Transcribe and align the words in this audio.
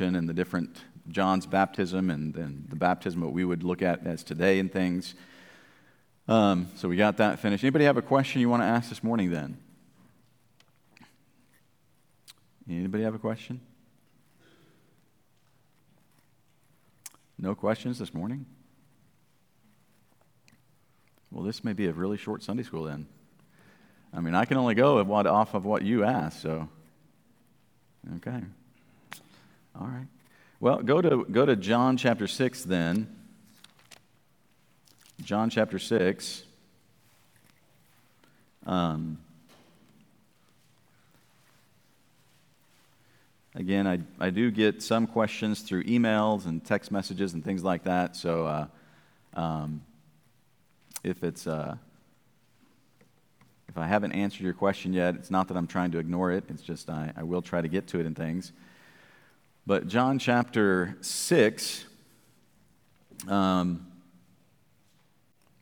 and 0.00 0.28
the 0.28 0.32
different 0.32 0.84
John's 1.08 1.44
baptism 1.44 2.08
and 2.08 2.32
the 2.68 2.76
baptism 2.76 3.20
that 3.22 3.30
we 3.30 3.44
would 3.44 3.64
look 3.64 3.82
at 3.82 4.06
as 4.06 4.22
today 4.22 4.60
and 4.60 4.72
things. 4.72 5.16
Um, 6.28 6.68
so 6.76 6.88
we 6.88 6.94
got 6.94 7.16
that 7.16 7.40
finished. 7.40 7.64
Anybody 7.64 7.84
have 7.84 7.96
a 7.96 8.02
question 8.02 8.40
you 8.40 8.48
want 8.48 8.62
to 8.62 8.66
ask 8.66 8.90
this 8.90 9.02
morning 9.02 9.32
then? 9.32 9.58
Anybody 12.70 13.02
have 13.02 13.16
a 13.16 13.18
question? 13.18 13.60
No 17.36 17.56
questions 17.56 17.98
this 17.98 18.14
morning? 18.14 18.46
Well, 21.32 21.42
this 21.42 21.64
may 21.64 21.72
be 21.72 21.86
a 21.86 21.92
really 21.92 22.18
short 22.18 22.44
Sunday 22.44 22.62
school 22.62 22.84
then. 22.84 23.08
I 24.14 24.20
mean, 24.20 24.36
I 24.36 24.44
can 24.44 24.58
only 24.58 24.76
go 24.76 25.00
off 25.00 25.54
of 25.54 25.64
what 25.64 25.82
you 25.82 26.04
asked, 26.04 26.40
so. 26.40 26.68
Okay. 28.18 28.44
All 29.80 29.86
right. 29.86 30.06
Well, 30.58 30.82
go 30.82 31.00
to, 31.00 31.24
go 31.30 31.46
to 31.46 31.54
John 31.54 31.96
chapter 31.96 32.26
6 32.26 32.64
then. 32.64 33.06
John 35.22 35.50
chapter 35.50 35.78
6. 35.78 36.42
Um, 38.66 39.18
again, 43.54 43.86
I, 43.86 44.00
I 44.18 44.30
do 44.30 44.50
get 44.50 44.82
some 44.82 45.06
questions 45.06 45.60
through 45.60 45.84
emails 45.84 46.46
and 46.46 46.64
text 46.64 46.90
messages 46.90 47.34
and 47.34 47.44
things 47.44 47.62
like 47.62 47.84
that. 47.84 48.16
So 48.16 48.46
uh, 48.46 48.66
um, 49.34 49.82
if 51.04 51.22
it's 51.22 51.46
uh, 51.46 51.76
if 53.68 53.78
I 53.78 53.86
haven't 53.86 54.12
answered 54.12 54.42
your 54.42 54.54
question 54.54 54.92
yet, 54.92 55.14
it's 55.14 55.30
not 55.30 55.46
that 55.48 55.56
I'm 55.56 55.68
trying 55.68 55.92
to 55.92 55.98
ignore 55.98 56.32
it. 56.32 56.42
It's 56.48 56.62
just 56.62 56.90
I, 56.90 57.12
I 57.16 57.22
will 57.22 57.42
try 57.42 57.60
to 57.60 57.68
get 57.68 57.86
to 57.88 58.00
it 58.00 58.06
and 58.06 58.16
things. 58.16 58.52
But 59.68 59.86
John 59.86 60.18
chapter 60.18 60.96
6, 61.02 61.84
um, 63.28 63.86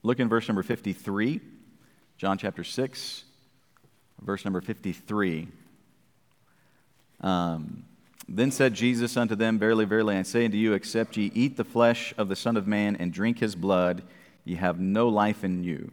look 0.05 0.21
in 0.21 0.29
verse 0.29 0.47
number 0.47 0.63
53. 0.63 1.41
John 2.17 2.39
chapter 2.39 2.63
6, 2.63 3.25
verse 4.23 4.45
number 4.45 4.61
53. 4.61 5.49
Um, 7.21 7.85
then 8.29 8.53
said 8.53 8.75
Jesus 8.75 9.17
unto 9.17 9.35
them, 9.35 9.59
Verily, 9.59 9.85
verily, 9.85 10.17
I 10.17 10.23
say 10.23 10.45
unto 10.45 10.57
you, 10.57 10.75
except 10.75 11.17
ye 11.17 11.33
eat 11.35 11.57
the 11.57 11.65
flesh 11.65 12.15
of 12.17 12.29
the 12.29 12.37
Son 12.37 12.57
of 12.57 12.69
Man 12.69 12.95
and 12.95 13.13
drink 13.13 13.41
his 13.41 13.57
blood, 13.57 14.05
ye 14.45 14.55
have 14.55 14.79
no 14.79 15.09
life 15.09 15.43
in 15.43 15.65
you. 15.65 15.91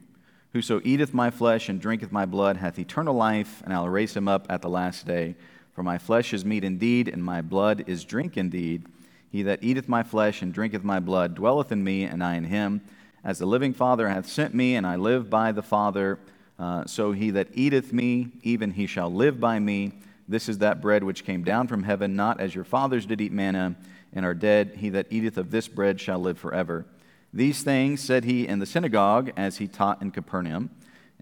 Whoso 0.52 0.82
eateth 0.84 1.16
my 1.16 1.32
flesh 1.32 1.68
and 1.68 1.82
drinketh 1.82 2.12
my 2.12 2.28
blood 2.28 2.58
hath 2.58 2.78
eternal 2.78 3.16
life, 3.16 3.64
and 3.66 3.74
I'll 3.74 3.90
raise 3.90 4.16
him 4.16 4.28
up 4.28 4.46
at 4.52 4.62
the 4.62 4.70
last 4.70 5.08
day. 5.08 5.34
For 5.74 5.84
my 5.84 5.98
flesh 5.98 6.34
is 6.34 6.46
meat 6.46 6.64
indeed, 6.64 7.08
and 7.08 7.24
my 7.24 7.42
blood 7.42 7.84
is 7.88 8.04
drink 8.04 8.38
indeed. 8.38 8.86
He 9.32 9.42
that 9.44 9.64
eateth 9.64 9.90
my 9.90 10.04
flesh 10.04 10.42
and 10.42 10.54
drinketh 10.54 10.84
my 10.84 11.00
blood 11.00 11.34
dwelleth 11.34 11.72
in 11.72 11.84
me, 11.84 12.04
and 12.04 12.24
I 12.24 12.36
in 12.36 12.44
him. 12.44 12.82
As 13.24 13.40
the 13.40 13.46
living 13.46 13.74
Father 13.74 14.10
hath 14.10 14.28
sent 14.28 14.54
me, 14.54 14.76
and 14.76 14.86
I 14.86 14.96
live 14.96 15.30
by 15.30 15.52
the 15.52 15.64
Father, 15.64 16.20
uh, 16.60 16.86
so 16.86 17.12
he 17.12 17.32
that 17.32 17.48
eateth 17.54 17.92
me, 17.92 18.30
even 18.44 18.72
he 18.72 18.86
shall 18.86 19.12
live 19.12 19.40
by 19.40 19.58
me. 19.60 19.94
This 20.28 20.48
is 20.48 20.60
that 20.60 20.82
bread 20.82 21.04
which 21.04 21.26
came 21.26 21.44
down 21.44 21.68
from 21.68 21.84
heaven, 21.84 22.16
not 22.16 22.40
as 22.40 22.54
your 22.54 22.64
fathers 22.64 23.06
did 23.06 23.20
eat 23.20 23.32
manna 23.32 23.76
and 24.14 24.26
are 24.26 24.36
dead. 24.36 24.76
He 24.78 24.90
that 24.90 25.08
eateth 25.10 25.38
of 25.38 25.52
this 25.52 25.68
bread 25.68 26.00
shall 26.00 26.20
live 26.20 26.38
forever. 26.38 26.86
These 27.34 27.64
things 27.64 28.00
said 28.00 28.26
he 28.26 28.48
in 28.48 28.60
the 28.60 28.66
synagogue 28.66 29.32
as 29.36 29.58
he 29.58 29.68
taught 29.68 30.02
in 30.02 30.12
Capernaum. 30.12 30.70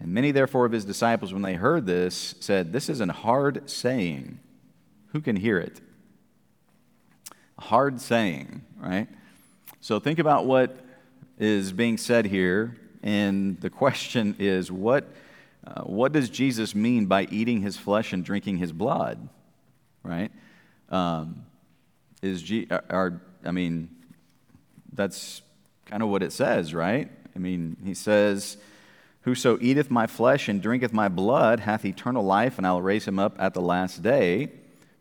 And 0.01 0.13
many, 0.13 0.31
therefore, 0.31 0.65
of 0.65 0.71
his 0.71 0.83
disciples, 0.83 1.31
when 1.31 1.43
they 1.43 1.53
heard 1.53 1.85
this, 1.85 2.33
said, 2.39 2.73
This 2.73 2.89
is 2.89 3.01
an 3.01 3.09
hard 3.09 3.69
saying. 3.69 4.39
Who 5.09 5.21
can 5.21 5.35
hear 5.35 5.59
it? 5.59 5.79
A 7.59 7.61
hard 7.61 8.01
saying, 8.01 8.63
right? 8.77 9.07
So 9.79 9.99
think 9.99 10.17
about 10.17 10.47
what 10.47 10.75
is 11.37 11.71
being 11.71 11.97
said 11.97 12.25
here. 12.25 12.77
And 13.03 13.59
the 13.61 13.69
question 13.69 14.35
is, 14.39 14.71
what, 14.71 15.07
uh, 15.67 15.81
what 15.83 16.13
does 16.13 16.29
Jesus 16.29 16.73
mean 16.73 17.05
by 17.05 17.25
eating 17.25 17.61
his 17.61 17.77
flesh 17.77 18.11
and 18.11 18.25
drinking 18.25 18.57
his 18.57 18.71
blood? 18.71 19.29
Right? 20.01 20.31
Um, 20.89 21.45
is 22.23 22.41
G, 22.41 22.67
are, 22.89 23.21
I 23.45 23.51
mean, 23.51 23.89
that's 24.93 25.43
kind 25.85 26.01
of 26.01 26.09
what 26.09 26.23
it 26.23 26.31
says, 26.31 26.73
right? 26.73 27.11
I 27.35 27.39
mean, 27.39 27.77
he 27.83 27.93
says, 27.93 28.57
Whoso 29.21 29.59
eateth 29.61 29.91
my 29.91 30.07
flesh 30.07 30.49
and 30.49 30.61
drinketh 30.61 30.93
my 30.93 31.07
blood 31.07 31.59
hath 31.59 31.85
eternal 31.85 32.23
life, 32.23 32.57
and 32.57 32.65
I 32.65 32.71
will 32.71 32.81
raise 32.81 33.07
him 33.07 33.19
up 33.19 33.35
at 33.39 33.53
the 33.53 33.61
last 33.61 34.01
day. 34.01 34.51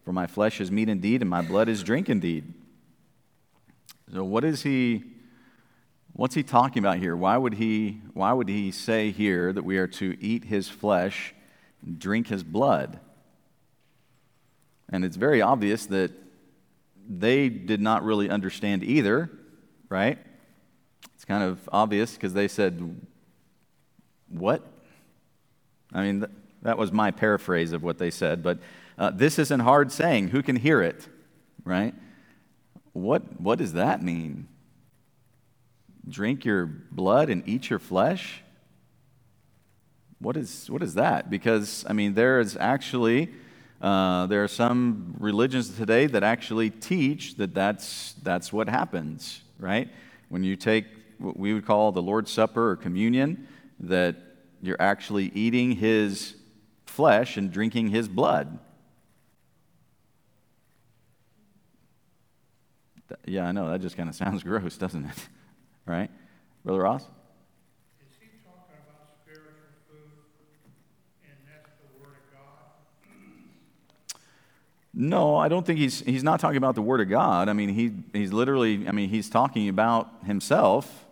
For 0.05 0.13
my 0.13 0.27
flesh 0.27 0.61
is 0.61 0.71
meat 0.71 0.89
indeed, 0.89 1.23
and 1.23 1.31
my 1.31 1.43
blood 1.43 1.69
is 1.69 1.83
drink 1.83 2.09
indeed. 2.09 2.53
So, 4.13 4.25
what 4.25 4.45
is 4.45 4.63
he? 4.63 5.05
What's 6.13 6.35
he 6.35 6.43
talking 6.43 6.81
about 6.83 6.99
here? 6.99 7.17
Why 7.17 7.37
would 7.37 7.55
he? 7.55 8.01
Why 8.13 8.33
would 8.33 8.49
he 8.49 8.73
say 8.73 9.11
here 9.11 9.53
that 9.53 9.63
we 9.63 9.79
are 9.79 9.87
to 9.87 10.17
eat 10.21 10.45
his 10.45 10.69
flesh, 10.69 11.35
drink 11.99 12.29
his 12.29 12.43
blood? 12.43 13.01
And 14.91 15.05
it's 15.05 15.17
very 15.17 15.41
obvious 15.41 15.87
that 15.87 16.13
they 17.09 17.49
did 17.49 17.81
not 17.81 18.03
really 18.03 18.29
understand 18.29 18.83
either, 18.85 19.31
right? 19.89 20.19
It's 21.15 21.25
kind 21.25 21.43
of 21.43 21.69
obvious 21.73 22.15
because 22.15 22.35
they 22.35 22.49
said, 22.49 23.07
What? 24.31 24.65
I 25.93 26.03
mean, 26.03 26.21
th- 26.21 26.33
that 26.63 26.79
was 26.79 26.93
my 26.93 27.11
paraphrase 27.11 27.73
of 27.73 27.83
what 27.83 27.99
they 27.99 28.11
said, 28.11 28.43
but 28.43 28.59
uh, 28.99 29.11
this 29.11 29.39
isn't 29.39 29.61
hard 29.61 29.93
saying. 29.93 30.29
Who 30.29 30.43
can 30.43 30.57
hear 30.57 30.81
it? 30.83 31.09
Right? 31.65 31.95
What, 32.93 33.41
what 33.41 33.59
does 33.59 33.75
that 33.75 34.03
mean? 34.03 34.49
Drink 36.09 36.45
your 36.45 36.67
blood 36.67 37.29
and 37.29 37.47
eat 37.47 37.71
your 37.71 37.79
flesh? 37.79 38.43
What 40.19 40.37
is, 40.37 40.69
what 40.71 40.83
is 40.83 40.95
that? 40.95 41.31
Because, 41.31 41.85
I 41.89 41.93
mean, 41.93 42.15
there 42.15 42.41
is 42.41 42.57
actually, 42.57 43.31
uh, 43.81 44.27
there 44.27 44.45
are 44.45 44.49
some 44.49 45.15
religions 45.19 45.71
today 45.77 46.07
that 46.07 46.23
actually 46.23 46.69
teach 46.71 47.37
that 47.37 47.55
that's, 47.55 48.15
that's 48.23 48.53
what 48.53 48.69
happens, 48.69 49.41
right? 49.59 49.89
When 50.29 50.45
you 50.45 50.57
take 50.57 50.85
what 51.19 51.39
we 51.39 51.55
would 51.55 51.65
call 51.67 51.91
the 51.93 52.03
Lord's 52.03 52.31
Supper 52.31 52.71
or 52.71 52.77
communion, 52.77 53.49
that 53.81 54.17
you're 54.63 54.81
actually 54.81 55.33
eating 55.35 55.73
his 55.73 56.35
flesh 56.87 57.37
and 57.37 57.51
drinking 57.51 57.89
his 57.89 58.09
blood. 58.09 58.59
Yeah, 63.25 63.47
I 63.47 63.53
know. 63.53 63.71
That 63.71 63.81
just 63.81 63.97
kind 63.97 64.09
of 64.09 64.15
sounds 64.15 64.43
gross, 64.45 64.77
doesn't 64.77 65.05
it? 65.05 65.29
right? 65.87 66.11
Brother 66.65 66.81
Ross? 66.81 67.03
Is 67.03 67.09
he 68.21 68.27
talking 68.45 68.77
about 68.87 69.17
spiritual 69.25 69.51
food 69.89 70.11
and 71.25 71.33
that's 71.47 71.71
the 71.81 72.01
word 72.01 72.15
of 72.15 72.33
God? 72.33 74.21
No, 74.95 75.37
I 75.37 75.49
don't 75.49 75.67
think 75.67 75.81
he's, 75.81 76.01
he's 76.01 76.23
not 76.23 76.39
talking 76.39 76.59
about 76.59 76.75
the 76.75 76.83
Word 76.83 77.01
of 77.01 77.09
God. 77.09 77.49
I 77.49 77.53
mean, 77.53 77.71
he, 77.71 77.93
he's 78.13 78.33
literally, 78.33 78.87
I 78.87 78.93
mean, 78.93 79.09
he's 79.09 79.31
talking 79.31 79.69
about 79.69 80.09
himself 80.25 81.07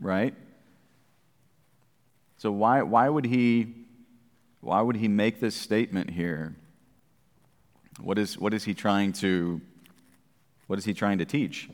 right? 0.00 0.34
So 2.40 2.50
why, 2.50 2.80
why, 2.80 3.06
would 3.06 3.26
he, 3.26 3.74
why 4.62 4.80
would 4.80 4.96
he 4.96 5.08
make 5.08 5.40
this 5.40 5.54
statement 5.54 6.08
here? 6.08 6.56
What 8.00 8.18
is, 8.18 8.38
what 8.38 8.54
is 8.54 8.64
he 8.64 8.72
trying 8.72 9.12
to 9.14 9.60
what 10.66 10.78
is 10.78 10.86
he 10.86 10.94
trying 10.94 11.18
to 11.18 11.26
teach? 11.26 11.68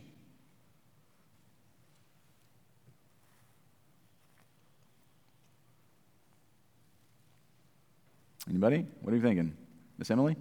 Anybody? 8.49 8.87
What 9.03 9.13
are 9.13 9.17
you 9.17 9.23
thinking? 9.23 9.57
Miss 9.99 10.11
Emily? 10.11 10.35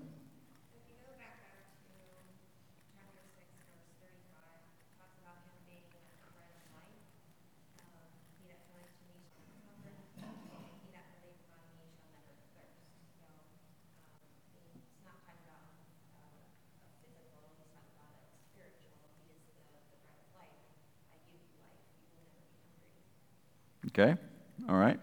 Okay. 23.97 24.19
All 24.67 24.75
right. 24.75 24.99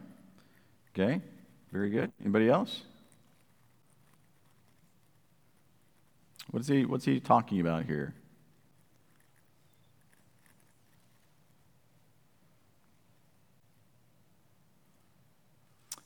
Okay. 0.95 1.23
Very 1.73 1.89
good. 1.89 2.13
Anybody 2.21 2.51
else? 2.51 2.83
What 6.51 6.61
is 6.61 6.69
he 6.69 6.85
what's 6.85 7.07
he 7.07 7.19
talking 7.21 7.61
about 7.61 7.87
here? 7.87 8.13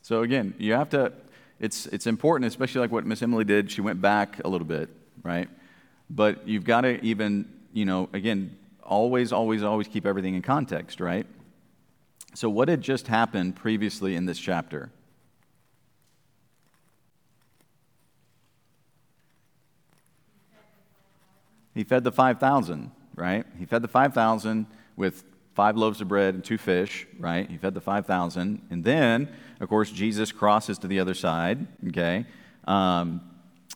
So 0.03 0.23
again, 0.23 0.55
you 0.56 0.75
have 0.75 0.88
to 0.91 1.12
it's 1.59 1.87
it's 1.87 2.06
important, 2.06 2.47
especially 2.47 2.83
like 2.83 2.93
what 2.93 3.05
Miss 3.05 3.21
Emily 3.21 3.43
did. 3.43 3.69
She 3.73 3.81
went 3.81 4.00
back 4.00 4.38
a 4.44 4.49
little 4.49 4.67
bit, 4.67 4.91
right? 5.25 5.49
But 6.09 6.47
you've 6.47 6.62
got 6.62 6.83
to 6.83 7.05
even, 7.05 7.53
you 7.73 7.85
know, 7.85 8.09
again, 8.12 8.56
always, 8.81 9.33
always, 9.33 9.65
always 9.65 9.88
keep 9.88 10.06
everything 10.06 10.37
in 10.37 10.43
context, 10.43 11.00
right? 11.00 11.27
So, 12.37 12.50
what 12.50 12.69
had 12.69 12.83
just 12.83 13.06
happened 13.06 13.56
previously 13.56 14.15
in 14.15 14.27
this 14.27 14.38
chapter? 14.38 14.91
He 21.75 21.83
fed 21.83 22.05
the 22.05 22.12
5,000, 22.12 22.91
right? 23.15 23.47
He 23.59 23.65
fed 23.65 23.81
the 23.81 23.88
5,000 23.88 24.67
with 24.97 25.25
five 25.55 25.79
loaves 25.79 26.03
of 26.03 26.09
bread 26.09 26.35
and 26.35 26.44
two 26.44 26.59
fish, 26.59 27.06
right? 27.19 27.49
He 27.49 27.56
fed 27.56 27.73
the 27.73 27.81
5,000. 27.81 28.67
And 28.69 28.85
then, 28.85 29.35
of 29.61 29.71
course, 29.71 29.91
Jesus 29.91 30.31
crosses 30.31 30.77
to 30.81 30.87
the 30.87 31.00
other 31.00 31.15
side, 31.15 31.67
okay? 31.88 32.27
Um, 32.67 33.23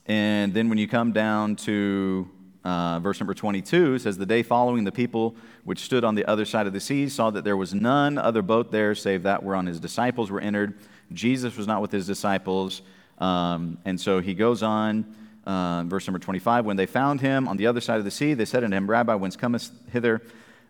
and 0.04 0.52
then 0.52 0.68
when 0.68 0.76
you 0.76 0.86
come 0.86 1.12
down 1.12 1.56
to 1.56 2.28
uh, 2.64 3.00
verse 3.00 3.20
number 3.20 3.34
22, 3.34 3.98
says, 3.98 4.18
The 4.18 4.26
day 4.26 4.42
following, 4.42 4.84
the 4.84 4.92
people 4.92 5.34
which 5.64 5.80
stood 5.80 6.04
on 6.04 6.14
the 6.14 6.24
other 6.26 6.44
side 6.44 6.66
of 6.66 6.72
the 6.72 6.80
sea 6.80 7.08
saw 7.08 7.30
that 7.30 7.44
there 7.44 7.56
was 7.56 7.74
none 7.74 8.18
other 8.18 8.42
boat 8.42 8.70
there 8.70 8.94
save 8.94 9.22
that 9.22 9.42
whereon 9.42 9.66
his 9.66 9.80
disciples 9.80 10.30
were 10.30 10.40
entered. 10.40 10.78
Jesus 11.12 11.56
was 11.56 11.66
not 11.66 11.82
with 11.82 11.90
his 11.90 12.06
disciples. 12.06 12.82
Um, 13.18 13.78
and 13.84 14.00
so 14.00 14.20
he 14.20 14.34
goes 14.34 14.62
on 14.62 15.14
uh, 15.44 15.82
verse 15.84 16.06
number 16.06 16.18
25, 16.18 16.64
when 16.64 16.76
they 16.76 16.86
found 16.86 17.20
him 17.20 17.48
on 17.48 17.56
the 17.56 17.66
other 17.66 17.80
side 17.80 17.98
of 17.98 18.04
the 18.04 18.10
sea, 18.10 18.34
they 18.34 18.44
said 18.44 18.62
unto 18.62 18.76
him, 18.76 18.88
Rabbi, 18.88 19.14
whence 19.14 19.36
comest 19.36 19.72
hither? 19.92 20.22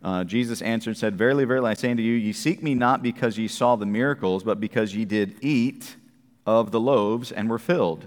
Uh, 0.03 0.25
Jesus 0.25 0.63
answered 0.63 0.91
and 0.91 0.99
said, 0.99 1.17
Verily, 1.17 1.45
verily, 1.45 1.71
I 1.71 1.75
say 1.75 1.91
unto 1.91 2.03
you, 2.03 2.15
ye 2.15 2.33
seek 2.33 2.63
me 2.63 2.75
not 2.75 3.03
because 3.03 3.37
ye 3.37 3.49
saw 3.49 3.77
the 3.77 3.85
miracles, 3.85 4.43
but 4.43 4.61
because 4.61 4.95
ye 4.95 5.05
did 5.05 5.37
eat 5.43 5.97
of 6.47 6.71
the 6.71 6.81
loaves 6.81 7.33
and 7.33 7.51
were 7.51 7.59
filled. 7.59 8.07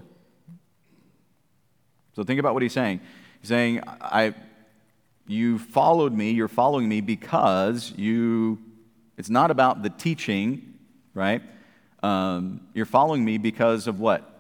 So 2.16 2.24
think 2.24 2.40
about 2.40 2.54
what 2.54 2.64
he's 2.64 2.74
saying. 2.74 3.02
Saying, 3.44 3.82
I, 3.86 4.34
you 5.28 5.60
followed 5.60 6.14
me, 6.14 6.32
you're 6.32 6.48
following 6.48 6.90
me 6.90 7.02
because 7.02 7.94
you, 7.96 8.60
it's 9.18 9.30
not 9.30 9.52
about 9.52 9.84
the 9.84 9.90
teaching, 9.90 10.74
right? 11.14 11.42
Um, 12.02 12.62
you're 12.74 12.86
following 12.86 13.24
me 13.24 13.38
because 13.38 13.88
of 13.88 14.00
what? 14.00 14.34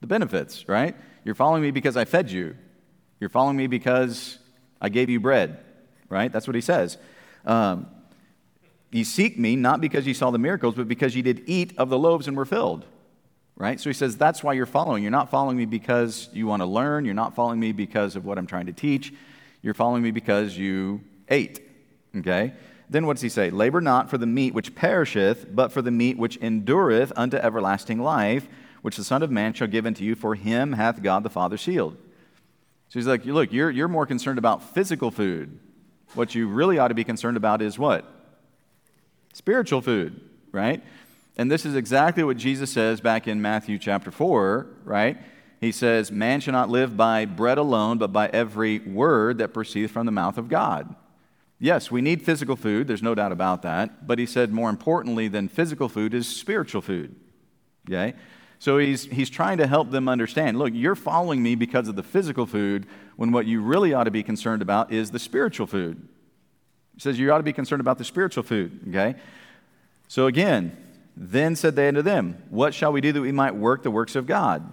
the 0.00 0.14
benefits, 0.14 0.68
right? 0.68 0.94
You're 1.24 1.34
following 1.34 1.62
me 1.62 1.70
because 1.70 1.96
I 1.96 2.04
fed 2.04 2.30
you. 2.30 2.56
You're 3.18 3.30
following 3.30 3.56
me 3.56 3.66
because 3.66 4.38
I 4.80 4.88
gave 4.88 5.10
you 5.10 5.18
bread, 5.18 5.58
right? 6.08 6.32
That's 6.32 6.46
what 6.46 6.54
he 6.54 6.60
says. 6.60 6.98
Um, 7.44 7.88
ye 8.92 9.04
seek 9.04 9.38
me 9.38 9.56
not 9.56 9.80
because 9.80 10.06
you 10.06 10.14
saw 10.14 10.30
the 10.30 10.38
miracles, 10.38 10.74
but 10.76 10.86
because 10.86 11.16
you 11.16 11.22
did 11.22 11.42
eat 11.46 11.72
of 11.78 11.88
the 11.88 11.98
loaves 11.98 12.28
and 12.28 12.36
were 12.36 12.44
filled, 12.44 12.84
right? 13.56 13.80
So 13.80 13.90
he 13.90 13.94
says 13.94 14.16
that's 14.16 14.42
why 14.42 14.52
you're 14.52 14.66
following. 14.66 15.02
You're 15.02 15.10
not 15.10 15.30
following 15.30 15.56
me 15.56 15.64
because 15.64 16.28
you 16.32 16.46
want 16.46 16.60
to 16.60 16.66
learn. 16.66 17.04
You're 17.04 17.14
not 17.14 17.34
following 17.34 17.58
me 17.58 17.72
because 17.72 18.16
of 18.16 18.24
what 18.24 18.38
I'm 18.38 18.46
trying 18.46 18.66
to 18.66 18.72
teach. 18.72 19.12
You're 19.62 19.74
following 19.74 20.02
me 20.02 20.10
because 20.10 20.56
you 20.56 21.00
ate, 21.28 21.60
okay? 22.16 22.52
Then 22.88 23.06
what 23.06 23.14
does 23.14 23.22
he 23.22 23.28
say? 23.28 23.50
Labor 23.50 23.80
not 23.80 24.10
for 24.10 24.18
the 24.18 24.26
meat 24.26 24.54
which 24.54 24.74
perisheth, 24.74 25.54
but 25.54 25.72
for 25.72 25.82
the 25.82 25.90
meat 25.90 26.16
which 26.16 26.36
endureth 26.36 27.12
unto 27.16 27.36
everlasting 27.36 28.00
life 28.00 28.46
which 28.86 28.96
the 28.96 29.02
Son 29.02 29.20
of 29.20 29.32
Man 29.32 29.52
shall 29.52 29.66
give 29.66 29.84
unto 29.84 30.04
you, 30.04 30.14
for 30.14 30.36
him 30.36 30.74
hath 30.74 31.02
God 31.02 31.24
the 31.24 31.28
Father 31.28 31.56
sealed. 31.56 31.96
So 32.88 33.00
he's 33.00 33.06
like, 33.08 33.24
look, 33.24 33.52
you're, 33.52 33.68
you're 33.68 33.88
more 33.88 34.06
concerned 34.06 34.38
about 34.38 34.62
physical 34.74 35.10
food. 35.10 35.58
What 36.14 36.36
you 36.36 36.46
really 36.46 36.78
ought 36.78 36.88
to 36.88 36.94
be 36.94 37.02
concerned 37.02 37.36
about 37.36 37.62
is 37.62 37.80
what? 37.80 38.04
Spiritual 39.32 39.80
food, 39.80 40.20
right? 40.52 40.84
And 41.36 41.50
this 41.50 41.66
is 41.66 41.74
exactly 41.74 42.24
what 42.24 42.36
Jesus 42.36 42.72
says 42.72 43.00
back 43.00 43.28
in 43.28 43.42
Matthew 43.42 43.78
chapter 43.78 44.10
4, 44.10 44.66
right? 44.84 45.18
He 45.60 45.72
says, 45.72 46.10
Man 46.10 46.40
shall 46.40 46.52
not 46.52 46.70
live 46.70 46.96
by 46.96 47.24
bread 47.24 47.58
alone, 47.58 47.98
but 47.98 48.12
by 48.12 48.28
every 48.28 48.78
word 48.80 49.38
that 49.38 49.52
proceeds 49.52 49.92
from 49.92 50.06
the 50.06 50.12
mouth 50.12 50.38
of 50.38 50.48
God. 50.48 50.94
Yes, 51.58 51.90
we 51.90 52.02
need 52.02 52.22
physical 52.22 52.56
food, 52.56 52.86
there's 52.86 53.02
no 53.02 53.14
doubt 53.14 53.32
about 53.32 53.62
that. 53.62 54.06
But 54.06 54.18
he 54.18 54.26
said, 54.26 54.52
more 54.52 54.68
importantly 54.68 55.28
than 55.28 55.48
physical 55.48 55.88
food 55.88 56.12
is 56.12 56.28
spiritual 56.28 56.82
food. 56.82 57.14
Okay? 57.88 58.14
So 58.58 58.78
he's, 58.78 59.04
he's 59.04 59.30
trying 59.30 59.58
to 59.58 59.66
help 59.66 59.90
them 59.90 60.08
understand 60.08 60.58
look, 60.58 60.72
you're 60.74 60.94
following 60.94 61.42
me 61.42 61.54
because 61.54 61.88
of 61.88 61.96
the 61.96 62.02
physical 62.02 62.46
food, 62.46 62.86
when 63.16 63.32
what 63.32 63.46
you 63.46 63.62
really 63.62 63.94
ought 63.94 64.04
to 64.04 64.10
be 64.10 64.22
concerned 64.22 64.62
about 64.62 64.92
is 64.92 65.10
the 65.10 65.18
spiritual 65.18 65.66
food. 65.66 66.06
He 66.94 67.00
says 67.00 67.18
you 67.18 67.32
ought 67.32 67.38
to 67.38 67.42
be 67.42 67.52
concerned 67.52 67.80
about 67.80 67.98
the 67.98 68.04
spiritual 68.04 68.42
food, 68.42 68.80
okay? 68.88 69.18
So 70.08 70.26
again, 70.26 70.76
then 71.16 71.56
said 71.56 71.74
they 71.74 71.88
unto 71.88 72.02
them, 72.02 72.42
What 72.50 72.74
shall 72.74 72.92
we 72.92 73.00
do 73.00 73.12
that 73.12 73.20
we 73.20 73.32
might 73.32 73.54
work 73.54 73.82
the 73.82 73.90
works 73.90 74.14
of 74.14 74.26
God? 74.26 74.70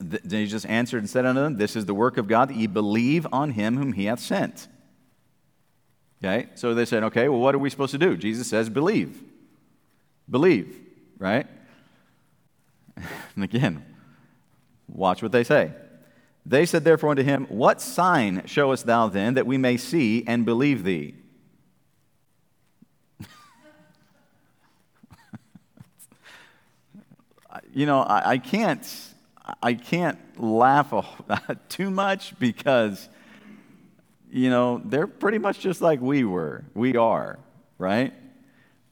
Then 0.00 0.46
Jesus 0.46 0.64
answered 0.64 0.98
and 0.98 1.10
said 1.10 1.26
unto 1.26 1.40
them, 1.40 1.58
This 1.58 1.76
is 1.76 1.84
the 1.84 1.94
work 1.94 2.16
of 2.16 2.26
God, 2.26 2.48
that 2.48 2.56
ye 2.56 2.66
believe 2.66 3.26
on 3.30 3.50
him 3.50 3.76
whom 3.76 3.92
he 3.92 4.06
hath 4.06 4.20
sent. 4.20 4.68
Okay, 6.22 6.48
so 6.54 6.74
they 6.74 6.86
said, 6.86 7.04
Okay, 7.04 7.28
well, 7.28 7.40
what 7.40 7.54
are 7.54 7.58
we 7.58 7.68
supposed 7.68 7.92
to 7.92 7.98
do? 7.98 8.16
Jesus 8.16 8.48
says, 8.48 8.70
Believe. 8.70 9.22
Believe, 10.28 10.80
right? 11.18 11.46
and 12.96 13.44
again, 13.44 13.84
watch 14.88 15.22
what 15.22 15.32
they 15.32 15.44
say. 15.44 15.72
They 16.46 16.64
said 16.64 16.84
therefore 16.84 17.10
unto 17.10 17.22
him, 17.22 17.44
What 17.50 17.82
sign 17.82 18.42
showest 18.46 18.86
thou 18.86 19.08
then 19.08 19.34
that 19.34 19.46
we 19.46 19.58
may 19.58 19.76
see 19.76 20.24
and 20.26 20.46
believe 20.46 20.84
thee? 20.84 21.14
You 27.74 27.86
know, 27.86 28.00
I, 28.00 28.32
I, 28.32 28.38
can't, 28.38 28.86
I 29.62 29.74
can't 29.74 30.18
laugh 30.40 30.94
too 31.68 31.90
much 31.90 32.38
because, 32.38 33.08
you 34.30 34.48
know, 34.48 34.80
they're 34.84 35.08
pretty 35.08 35.38
much 35.38 35.58
just 35.58 35.80
like 35.80 36.00
we 36.00 36.24
were. 36.24 36.64
We 36.72 36.96
are, 36.96 37.38
right? 37.76 38.14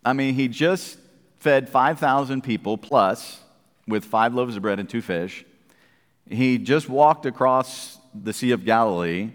I 0.05 0.13
mean, 0.13 0.35
he 0.35 0.49
just 0.49 0.99
fed 1.39 1.69
5,000 1.69 2.43
people 2.43 2.77
plus 2.77 3.41
with 3.87 4.05
five 4.05 4.35
loaves 4.35 4.57
of 4.57 4.63
bread 4.63 4.81
and 4.81 4.89
two 4.89 5.01
fish. 5.01 5.45
He 6.29 6.59
just 6.59 6.89
walked 6.89 7.25
across 7.25 7.99
the 8.15 8.33
Sea 8.33 8.51
of 8.51 8.65
Galilee, 8.65 9.31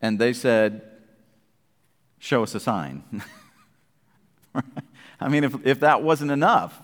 and 0.00 0.18
they 0.18 0.32
said, 0.32 0.82
Show 2.18 2.42
us 2.42 2.54
a 2.54 2.60
sign. 2.60 3.22
I 5.20 5.28
mean, 5.28 5.44
if, 5.44 5.54
if 5.64 5.80
that 5.80 6.02
wasn't 6.02 6.30
enough, 6.30 6.78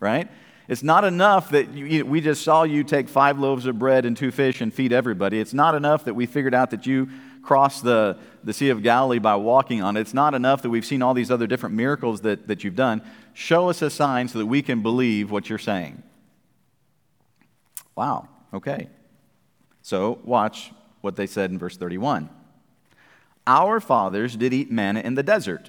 right? 0.00 0.28
It's 0.70 0.84
not 0.84 1.02
enough 1.02 1.50
that 1.50 1.74
you, 1.74 2.06
we 2.06 2.20
just 2.20 2.44
saw 2.44 2.62
you 2.62 2.84
take 2.84 3.08
five 3.08 3.40
loaves 3.40 3.66
of 3.66 3.76
bread 3.76 4.04
and 4.04 4.16
two 4.16 4.30
fish 4.30 4.60
and 4.60 4.72
feed 4.72 4.92
everybody. 4.92 5.40
It's 5.40 5.52
not 5.52 5.74
enough 5.74 6.04
that 6.04 6.14
we 6.14 6.26
figured 6.26 6.54
out 6.54 6.70
that 6.70 6.86
you 6.86 7.08
crossed 7.42 7.82
the, 7.82 8.16
the 8.44 8.52
Sea 8.52 8.68
of 8.68 8.80
Galilee 8.80 9.18
by 9.18 9.34
walking 9.34 9.82
on 9.82 9.96
it. 9.96 10.02
It's 10.02 10.14
not 10.14 10.32
enough 10.32 10.62
that 10.62 10.70
we've 10.70 10.86
seen 10.86 11.02
all 11.02 11.12
these 11.12 11.28
other 11.28 11.48
different 11.48 11.74
miracles 11.74 12.20
that, 12.20 12.46
that 12.46 12.62
you've 12.62 12.76
done. 12.76 13.02
Show 13.34 13.68
us 13.68 13.82
a 13.82 13.90
sign 13.90 14.28
so 14.28 14.38
that 14.38 14.46
we 14.46 14.62
can 14.62 14.80
believe 14.80 15.32
what 15.32 15.48
you're 15.48 15.58
saying. 15.58 16.04
Wow, 17.96 18.28
okay. 18.54 18.86
So 19.82 20.20
watch 20.22 20.70
what 21.00 21.16
they 21.16 21.26
said 21.26 21.50
in 21.50 21.58
verse 21.58 21.76
31. 21.76 22.30
Our 23.44 23.80
fathers 23.80 24.36
did 24.36 24.54
eat 24.54 24.70
manna 24.70 25.00
in 25.00 25.16
the 25.16 25.24
desert. 25.24 25.68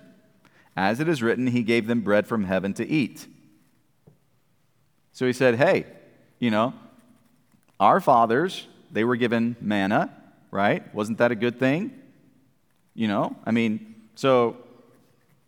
As 0.78 1.00
it 1.00 1.10
is 1.10 1.24
written, 1.24 1.48
he 1.48 1.64
gave 1.64 1.88
them 1.88 2.02
bread 2.02 2.28
from 2.28 2.44
heaven 2.44 2.76
to 2.76 2.88
eat. 2.88 3.26
So 5.14 5.26
he 5.26 5.34
said, 5.34 5.56
hey, 5.56 5.86
you 6.40 6.52
know, 6.52 6.74
our 7.80 8.00
fathers, 8.00 8.68
they 8.92 9.04
were 9.04 9.16
given 9.16 9.56
manna, 9.60 10.16
right? 10.52 10.94
Wasn't 10.94 11.18
that 11.18 11.32
a 11.32 11.36
good 11.36 11.60
thing? 11.60 11.92
You 12.94 13.08
know, 13.08 13.36
I 13.46 13.52
mean, 13.52 13.96
so 14.16 14.58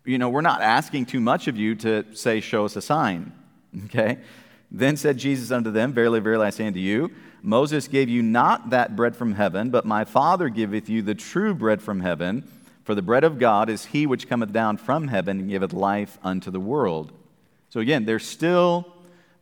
you 0.04 0.18
know, 0.18 0.28
we're 0.28 0.42
not 0.42 0.60
asking 0.60 1.06
too 1.06 1.20
much 1.20 1.48
of 1.48 1.56
you 1.56 1.74
to 1.76 2.04
say, 2.14 2.40
Show 2.40 2.64
us 2.64 2.76
a 2.76 2.82
sign. 2.82 3.32
Okay? 3.86 4.18
Then 4.70 4.96
said 4.96 5.18
Jesus 5.18 5.50
unto 5.50 5.72
them, 5.72 5.92
Verily, 5.92 6.20
verily, 6.20 6.46
I 6.46 6.50
say 6.50 6.68
unto 6.68 6.78
you, 6.78 7.10
Moses 7.42 7.88
gave 7.88 8.08
you 8.08 8.22
not 8.22 8.70
that 8.70 8.94
bread 8.94 9.16
from 9.16 9.34
heaven, 9.34 9.70
but 9.70 9.84
my 9.84 10.04
Father 10.04 10.48
giveth 10.48 10.88
you 10.88 11.02
the 11.02 11.14
true 11.14 11.54
bread 11.54 11.82
from 11.82 11.98
heaven. 11.98 12.48
For 12.84 12.94
the 12.94 13.02
bread 13.02 13.24
of 13.24 13.40
God 13.40 13.68
is 13.68 13.86
he 13.86 14.06
which 14.06 14.28
cometh 14.28 14.52
down 14.52 14.76
from 14.76 15.08
heaven 15.08 15.40
and 15.40 15.50
giveth 15.50 15.72
life 15.72 16.18
unto 16.22 16.52
the 16.52 16.60
world. 16.60 17.12
So 17.68 17.80
again, 17.80 18.04
they're 18.04 18.20
still, 18.20 18.93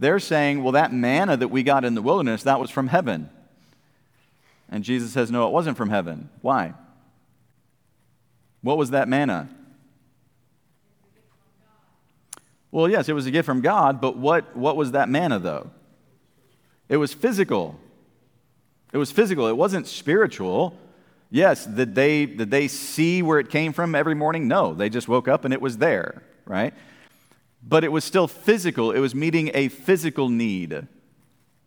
they're 0.03 0.19
saying, 0.19 0.63
well, 0.63 0.73
that 0.73 0.93
manna 0.93 1.37
that 1.37 1.49
we 1.49 1.63
got 1.63 1.85
in 1.85 1.95
the 1.95 2.03
wilderness, 2.03 2.43
that 2.43 2.61
was 2.61 2.71
from 2.71 2.89
heaven. 2.89 3.31
And 4.69 4.85
Jesus 4.85 5.13
says, 5.13 5.31
no, 5.31 5.47
it 5.47 5.53
wasn't 5.53 5.77
from 5.77 5.91
heaven. 5.91 6.31
Why? 6.41 6.75
What 8.63 8.79
was 8.79 8.91
that 8.91 9.09
manna? 9.09 9.49
Well, 12.71 12.89
yes, 12.89 13.09
it 13.09 13.13
was 13.13 13.27
a 13.27 13.31
gift 13.31 13.45
from 13.45 13.61
God, 13.61 14.01
but 14.01 14.17
what, 14.17 14.57
what 14.57 14.77
was 14.77 14.93
that 14.93 15.09
manna, 15.09 15.39
though? 15.39 15.71
It 16.89 16.97
was 16.97 17.13
physical. 17.13 17.79
It 18.93 18.99
was 18.99 19.11
physical. 19.11 19.47
It 19.49 19.57
wasn't 19.57 19.87
spiritual. 19.87 20.79
Yes, 21.31 21.67
did 21.67 21.95
they, 21.95 22.27
did 22.27 22.51
they 22.51 22.69
see 22.69 23.23
where 23.23 23.39
it 23.39 23.51
came 23.51 23.73
from 23.73 23.95
every 23.95 24.15
morning? 24.15 24.49
No, 24.49 24.75
they 24.75 24.89
just 24.89 25.09
woke 25.09 25.29
up 25.29 25.45
and 25.45 25.53
it 25.53 25.61
was 25.61 25.79
there, 25.79 26.23
right? 26.47 26.73
But 27.67 27.85
it 27.85 27.93
was 27.93 28.05
still 28.05 28.27
physical. 28.27 28.91
It 28.93 28.99
was 28.99 29.15
meeting 29.15 29.51
a 29.55 29.69
physical 29.69 30.29
need. 30.29 30.87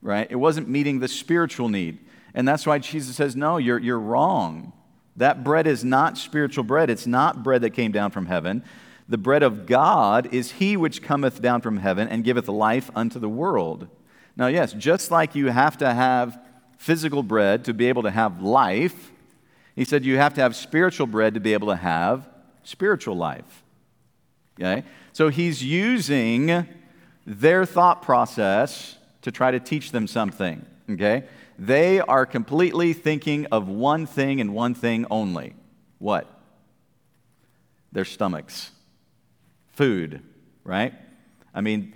right? 0.02 0.28
It 0.30 0.36
wasn't 0.36 0.70
meeting 0.70 1.00
the 1.00 1.08
spiritual 1.08 1.70
need. 1.70 2.00
And 2.34 2.48
that's 2.48 2.66
why 2.66 2.80
Jesus 2.80 3.16
says, 3.16 3.36
No, 3.36 3.58
you're, 3.58 3.80
you're 3.80 4.00
wrong. 4.00 4.74
That 5.16 5.44
bread 5.44 5.68
is 5.68 5.84
not 5.84 6.18
spiritual 6.18 6.66
bread. 6.66 6.90
It's 6.90 7.08
not 7.08 7.44
bread 7.44 7.62
that 7.62 7.70
came 7.70 7.92
down 7.92 8.12
from 8.12 8.26
heaven. 8.26 8.64
The 9.08 9.18
bread 9.18 9.44
of 9.44 9.66
God 9.66 10.34
is 10.34 10.54
he 10.54 10.76
which 10.76 11.02
cometh 11.02 11.42
down 11.42 11.62
from 11.62 11.78
heaven 11.78 12.08
and 12.08 12.24
giveth 12.24 12.48
life 12.48 12.90
unto 12.96 13.20
the 13.20 13.30
world. 13.30 13.88
Now, 14.36 14.48
yes, 14.48 14.74
just 14.74 15.12
like 15.12 15.36
you 15.36 15.48
have 15.48 15.78
to 15.78 15.94
have 15.94 16.38
physical 16.78 17.24
bread 17.24 17.66
to 17.66 17.74
be 17.74 17.88
able 17.88 18.04
to 18.04 18.12
have 18.12 18.42
life, 18.42 19.12
he 19.76 19.86
said 19.86 20.04
you 20.04 20.18
have 20.18 20.34
to 20.34 20.42
have 20.42 20.56
spiritual 20.56 21.08
bread 21.08 21.36
to 21.36 21.40
be 21.40 21.54
able 21.54 21.70
to 21.70 21.76
have 21.76 22.28
spiritual 22.64 23.16
life. 23.16 23.64
Okay? 24.60 24.84
So 25.16 25.30
he's 25.30 25.64
using 25.64 26.68
their 27.26 27.66
thought 27.66 28.02
process 28.02 28.98
to 29.22 29.32
try 29.32 29.50
to 29.50 29.62
teach 29.62 29.94
them 29.94 30.08
something. 30.08 30.66
Okay? 30.92 31.24
They 31.58 32.02
are 32.02 32.26
completely 32.26 32.92
thinking 32.92 33.46
of 33.46 33.70
one 33.70 34.08
thing 34.08 34.42
and 34.42 34.54
one 34.54 34.74
thing 34.76 35.06
only. 35.10 35.54
What? 36.00 36.30
Their 37.94 38.04
stomachs. 38.04 38.72
Food, 39.76 40.22
right? 40.66 40.94
I 41.54 41.62
mean, 41.62 41.94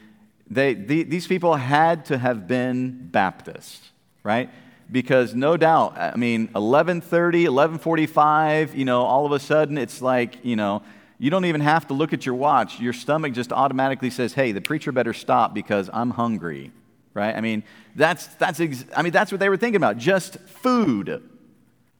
they, 0.49 0.75
the, 0.75 1.03
these 1.03 1.27
people 1.27 1.55
had 1.55 2.05
to 2.05 2.17
have 2.17 2.47
been 2.47 3.09
Baptists, 3.11 3.89
right? 4.23 4.49
Because 4.89 5.35
no 5.35 5.57
doubt, 5.57 5.97
I 5.97 6.15
mean, 6.15 6.43
1130, 6.53 7.49
1145, 7.49 8.75
you 8.75 8.85
know, 8.85 9.01
all 9.01 9.25
of 9.25 9.33
a 9.33 9.41
sudden 9.41 9.77
it's 9.77 10.01
like, 10.01 10.45
you 10.45 10.55
know, 10.55 10.83
you 11.19 11.29
don't 11.29 11.45
even 11.45 11.61
have 11.61 11.87
to 11.87 11.93
look 11.93 12.13
at 12.13 12.25
your 12.25 12.35
watch. 12.35 12.79
Your 12.79 12.93
stomach 12.93 13.33
just 13.33 13.51
automatically 13.51 14.09
says, 14.09 14.33
hey, 14.33 14.53
the 14.53 14.61
preacher 14.61 14.93
better 14.93 15.13
stop 15.13 15.53
because 15.53 15.89
I'm 15.91 16.11
hungry, 16.11 16.71
right? 17.13 17.35
I 17.35 17.41
mean, 17.41 17.63
that's, 17.93 18.25
that's, 18.27 18.61
ex- 18.61 18.85
I 18.95 19.01
mean, 19.01 19.11
that's 19.11 19.29
what 19.29 19.39
they 19.39 19.49
were 19.49 19.57
thinking 19.57 19.75
about, 19.75 19.97
just 19.97 20.39
food, 20.39 21.21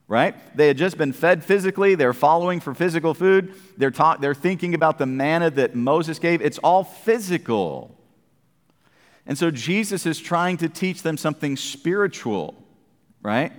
right? 0.08 0.36
They 0.56 0.68
had 0.68 0.78
just 0.78 0.98
been 0.98 1.12
fed 1.12 1.44
physically. 1.44 1.96
They're 1.96 2.14
following 2.14 2.62
for 2.62 2.74
physical 2.74 3.14
food. 3.14 3.54
They're, 3.78 3.92
talk, 3.92 4.22
they're 4.22 4.34
thinking 4.34 4.74
about 4.74 4.98
the 4.98 5.06
manna 5.06 5.52
that 5.52 5.76
Moses 5.76 6.18
gave. 6.18 6.42
It's 6.42 6.58
all 6.60 6.86
physical. 6.86 7.94
And 9.26 9.38
so 9.38 9.52
Jesus 9.52 10.06
is 10.06 10.18
trying 10.18 10.58
to 10.58 10.70
teach 10.70 11.02
them 11.02 11.18
something 11.18 11.58
spiritual, 11.58 12.56
right? 13.22 13.52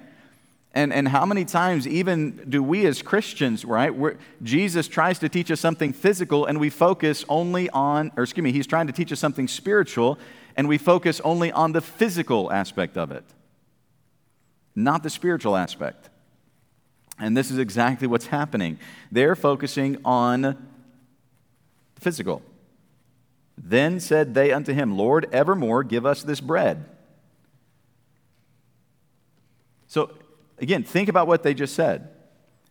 And, 0.72 0.92
and 0.92 1.08
how 1.08 1.26
many 1.26 1.44
times, 1.44 1.88
even 1.88 2.44
do 2.48 2.62
we 2.62 2.86
as 2.86 3.02
Christians, 3.02 3.64
right? 3.64 3.92
We're, 3.92 4.16
Jesus 4.42 4.86
tries 4.86 5.18
to 5.18 5.28
teach 5.28 5.50
us 5.50 5.58
something 5.58 5.92
physical 5.92 6.46
and 6.46 6.60
we 6.60 6.70
focus 6.70 7.24
only 7.28 7.68
on, 7.70 8.12
or 8.16 8.22
excuse 8.22 8.44
me, 8.44 8.52
he's 8.52 8.68
trying 8.68 8.86
to 8.86 8.92
teach 8.92 9.10
us 9.10 9.18
something 9.18 9.48
spiritual 9.48 10.18
and 10.56 10.68
we 10.68 10.78
focus 10.78 11.20
only 11.24 11.50
on 11.50 11.72
the 11.72 11.80
physical 11.80 12.52
aspect 12.52 12.96
of 12.96 13.10
it, 13.10 13.24
not 14.76 15.02
the 15.02 15.10
spiritual 15.10 15.56
aspect. 15.56 16.08
And 17.18 17.36
this 17.36 17.50
is 17.50 17.58
exactly 17.58 18.06
what's 18.06 18.26
happening. 18.26 18.78
They're 19.10 19.36
focusing 19.36 19.98
on 20.04 20.42
the 20.42 20.56
physical. 22.00 22.42
Then 23.58 23.98
said 23.98 24.34
they 24.34 24.52
unto 24.52 24.72
him, 24.72 24.96
Lord, 24.96 25.28
evermore 25.32 25.82
give 25.82 26.06
us 26.06 26.22
this 26.22 26.40
bread. 26.40 26.84
So 29.86 30.12
Again, 30.60 30.84
think 30.84 31.08
about 31.08 31.26
what 31.26 31.42
they 31.42 31.54
just 31.54 31.74
said. 31.74 32.08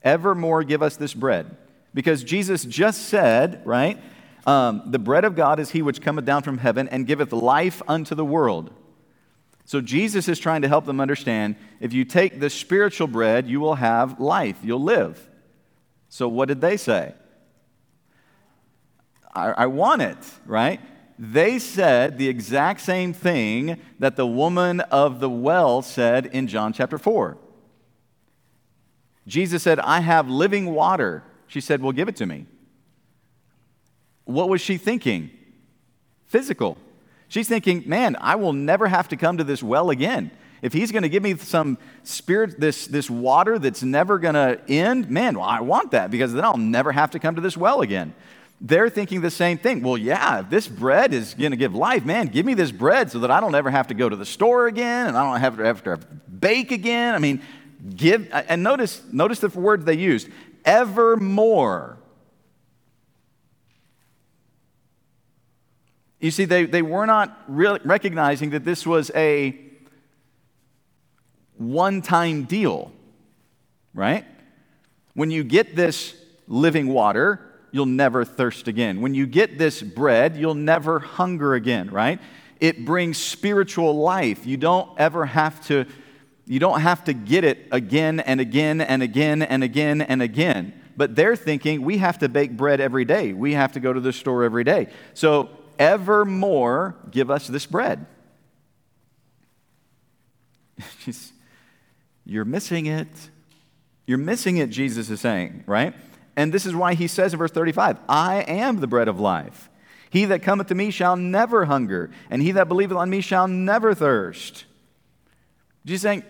Evermore 0.04 0.64
give 0.64 0.82
us 0.82 0.96
this 0.96 1.14
bread. 1.14 1.58
Because 1.94 2.24
Jesus 2.24 2.64
just 2.64 3.08
said, 3.08 3.62
right? 3.66 4.00
Um, 4.46 4.84
the 4.86 5.00
bread 5.00 5.26
of 5.26 5.36
God 5.36 5.60
is 5.60 5.72
he 5.72 5.82
which 5.82 6.02
cometh 6.02 6.26
down 6.26 6.44
from 6.44 6.60
heaven 6.60 6.88
and 6.88 7.08
giveth 7.08 7.32
life 7.34 7.82
unto 7.88 8.16
the 8.16 8.26
world. 8.26 8.72
So 9.66 9.82
Jesus 9.82 10.28
is 10.28 10.40
trying 10.40 10.62
to 10.62 10.68
help 10.68 10.86
them 10.86 11.00
understand 11.00 11.56
if 11.80 11.94
you 11.94 12.06
take 12.06 12.40
the 12.40 12.50
spiritual 12.50 13.08
bread, 13.08 13.48
you 13.48 13.60
will 13.60 13.76
have 13.76 14.20
life, 14.20 14.58
you'll 14.64 14.82
live. 14.82 15.28
So 16.10 16.28
what 16.28 16.48
did 16.48 16.62
they 16.62 16.78
say? 16.78 17.14
I, 19.34 19.52
I 19.52 19.66
want 19.68 20.02
it, 20.02 20.18
right? 20.46 20.80
They 21.20 21.60
said 21.60 22.18
the 22.18 22.30
exact 22.30 22.82
same 22.82 23.14
thing 23.14 23.80
that 24.00 24.16
the 24.16 24.26
woman 24.26 24.80
of 24.80 25.20
the 25.20 25.30
well 25.30 25.82
said 25.82 26.28
in 26.28 26.48
John 26.48 26.74
chapter 26.74 26.98
4. 26.98 27.38
Jesus 29.30 29.64
said, 29.64 29.80
I 29.80 30.00
have 30.02 30.28
living 30.28 30.74
water. 30.74 31.24
She 31.48 31.62
said, 31.62 31.82
Well, 31.82 31.92
give 31.92 32.10
it 32.10 32.16
to 32.18 32.26
me. 32.26 32.48
What 34.26 34.50
was 34.50 34.60
she 34.60 34.78
thinking? 34.78 35.30
Physical. 36.26 36.78
She's 37.28 37.48
thinking, 37.48 37.84
Man, 37.86 38.18
I 38.20 38.36
will 38.36 38.54
never 38.54 38.88
have 38.88 39.08
to 39.10 39.16
come 39.16 39.38
to 39.38 39.44
this 39.44 39.64
well 39.64 39.92
again. 39.92 40.32
If 40.62 40.74
he's 40.74 40.92
going 40.92 41.04
to 41.04 41.10
give 41.10 41.24
me 41.24 41.38
some 41.38 41.78
spirit, 42.04 42.60
this, 42.60 42.88
this 42.88 43.10
water 43.10 43.60
that's 43.60 43.82
never 43.82 44.20
going 44.20 44.34
to 44.34 44.60
end, 44.68 45.10
man, 45.10 45.38
well, 45.38 45.48
I 45.48 45.62
want 45.62 45.92
that 45.92 46.12
because 46.12 46.34
then 46.34 46.44
I'll 46.44 46.58
never 46.58 46.92
have 46.92 47.12
to 47.12 47.20
come 47.20 47.36
to 47.36 47.42
this 47.42 47.56
well 47.56 47.82
again. 47.82 48.14
They're 48.60 48.90
thinking 48.90 49.22
the 49.22 49.32
same 49.32 49.58
thing. 49.58 49.82
Well, 49.82 49.98
yeah, 49.98 50.42
if 50.42 50.50
this 50.50 50.68
bread 50.68 51.14
is 51.14 51.34
going 51.34 51.52
to 51.52 51.58
give 51.58 51.74
life, 51.74 52.04
man, 52.04 52.28
give 52.28 52.46
me 52.46 52.56
this 52.56 52.74
bread 52.74 53.10
so 53.10 53.20
that 53.20 53.32
I 53.32 53.40
don't 53.40 53.56
ever 53.56 53.70
have 53.70 53.88
to 53.88 53.94
go 53.94 54.10
to 54.10 54.18
the 54.18 54.26
store 54.26 54.68
again 54.68 55.08
and 55.08 55.18
I 55.18 55.32
don't 55.32 55.40
have 55.40 55.58
to, 55.58 55.64
have 55.64 55.84
to 55.84 55.98
bake 56.28 56.72
again. 56.72 57.16
I 57.16 57.20
mean, 57.20 57.42
give, 57.96 58.30
and 58.32 58.64
notice, 58.64 59.02
notice 59.12 59.40
the 59.40 59.50
words 59.50 59.86
they 59.86 59.96
used 59.96 60.30
evermore. 60.66 61.98
You 66.20 66.32
see, 66.32 66.46
they, 66.46 66.66
they 66.66 66.82
were 66.82 67.06
not 67.06 67.38
really 67.48 67.80
recognizing 67.86 68.50
that 68.50 68.66
this 68.66 68.86
was 68.86 69.10
a 69.16 69.58
one 71.58 72.02
time 72.02 72.44
deal, 72.44 72.92
right? 73.94 74.26
When 75.14 75.32
you 75.32 75.44
get 75.44 75.76
this 75.76 76.16
living 76.48 76.88
water, 76.88 77.40
you'll 77.72 77.86
never 77.86 78.26
thirst 78.26 78.68
again. 78.68 79.02
When 79.02 79.14
you 79.14 79.26
get 79.28 79.58
this 79.58 79.82
bread, 79.82 80.36
you'll 80.36 80.56
never 80.56 81.00
hunger 81.00 81.54
again, 81.54 81.90
right? 81.90 82.20
It 82.60 82.86
brings 82.86 83.18
spiritual 83.18 83.96
life. 83.96 84.46
You 84.46 84.58
don't 84.58 84.90
ever 84.98 85.26
have 85.26 85.66
to 85.68 85.86
you 86.50 86.60
don't 86.60 86.82
have 86.82 87.04
to 87.04 87.14
get 87.14 87.44
it 87.44 87.68
again 87.72 88.20
and 88.20 88.42
again 88.42 88.82
and 88.82 89.04
again 89.04 89.44
and 89.44 89.64
again 89.64 90.02
and 90.02 90.20
again. 90.24 90.74
But 90.98 91.16
they're 91.16 91.36
thinking 91.36 91.84
we 91.84 92.00
have 92.00 92.18
to 92.20 92.28
bake 92.28 92.58
bread 92.58 92.82
every 92.82 93.06
day. 93.06 93.34
We 93.34 93.54
have 93.54 93.74
to 93.74 93.80
go 93.80 93.94
to 93.94 94.00
the 94.00 94.12
store 94.12 94.44
every 94.44 94.64
day. 94.64 94.88
So, 95.14 95.52
evermore, 95.78 96.96
give 97.12 97.30
us 97.30 97.46
this 97.46 97.68
bread. 97.68 98.08
You're 102.26 102.46
missing 102.46 102.88
it. 102.88 103.08
You're 104.08 104.18
missing 104.18 104.58
it, 104.58 104.72
Jesus 104.72 105.12
is 105.12 105.22
saying, 105.22 105.66
right? 105.68 105.94
And 106.36 106.52
this 106.52 106.66
is 106.66 106.74
why 106.74 106.96
he 106.96 107.06
says 107.08 107.32
in 107.32 107.38
verse 107.38 107.52
35 107.52 108.00
I 108.10 108.38
am 108.42 108.80
the 108.80 108.88
bread 108.88 109.08
of 109.08 109.20
life. 109.20 109.70
He 110.10 110.26
that 110.26 110.42
cometh 110.42 110.66
to 110.70 110.76
me 110.76 110.90
shall 110.90 111.16
never 111.16 111.66
hunger, 111.66 112.10
and 112.32 112.42
he 112.42 112.54
that 112.54 112.68
believeth 112.68 112.98
on 112.98 113.12
me 113.12 113.22
shall 113.22 113.48
never 113.48 113.94
thirst. 113.94 114.66
Jesus 115.86 116.02
saying, 116.02 116.24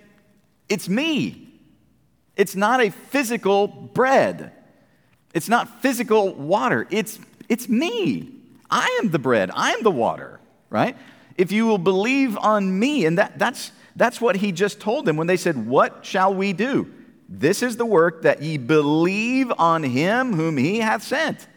it's 0.70 0.88
me. 0.88 1.50
It's 2.36 2.56
not 2.56 2.82
a 2.82 2.90
physical 2.90 3.68
bread. 3.68 4.54
It's 5.34 5.50
not 5.50 5.82
physical 5.82 6.34
water. 6.34 6.88
It's, 6.90 7.20
it's 7.50 7.68
me. 7.68 8.32
I 8.70 9.00
am 9.02 9.10
the 9.10 9.20
bread. 9.20 9.52
I 9.54 9.72
am 9.72 9.84
the 9.84 9.92
water, 9.92 10.40
right? 10.70 10.96
If 11.38 11.52
you 11.52 11.66
will 11.66 11.78
believe 11.78 12.38
on 12.38 12.80
me, 12.80 13.06
and 13.06 13.18
that, 13.18 13.38
that's, 13.38 13.72
that's 13.96 14.22
what 14.22 14.38
he 14.38 14.52
just 14.52 14.80
told 14.80 15.06
them 15.06 15.18
when 15.18 15.28
they 15.28 15.38
said, 15.38 15.68
What 15.68 16.06
shall 16.06 16.34
we 16.34 16.54
do? 16.54 16.92
This 17.28 17.62
is 17.62 17.78
the 17.78 17.86
work 17.86 18.24
that 18.24 18.42
ye 18.42 18.58
believe 18.58 19.52
on 19.58 19.84
him 19.84 20.34
whom 20.34 20.58
he 20.58 20.80
hath 20.80 21.04
sent. 21.04 21.48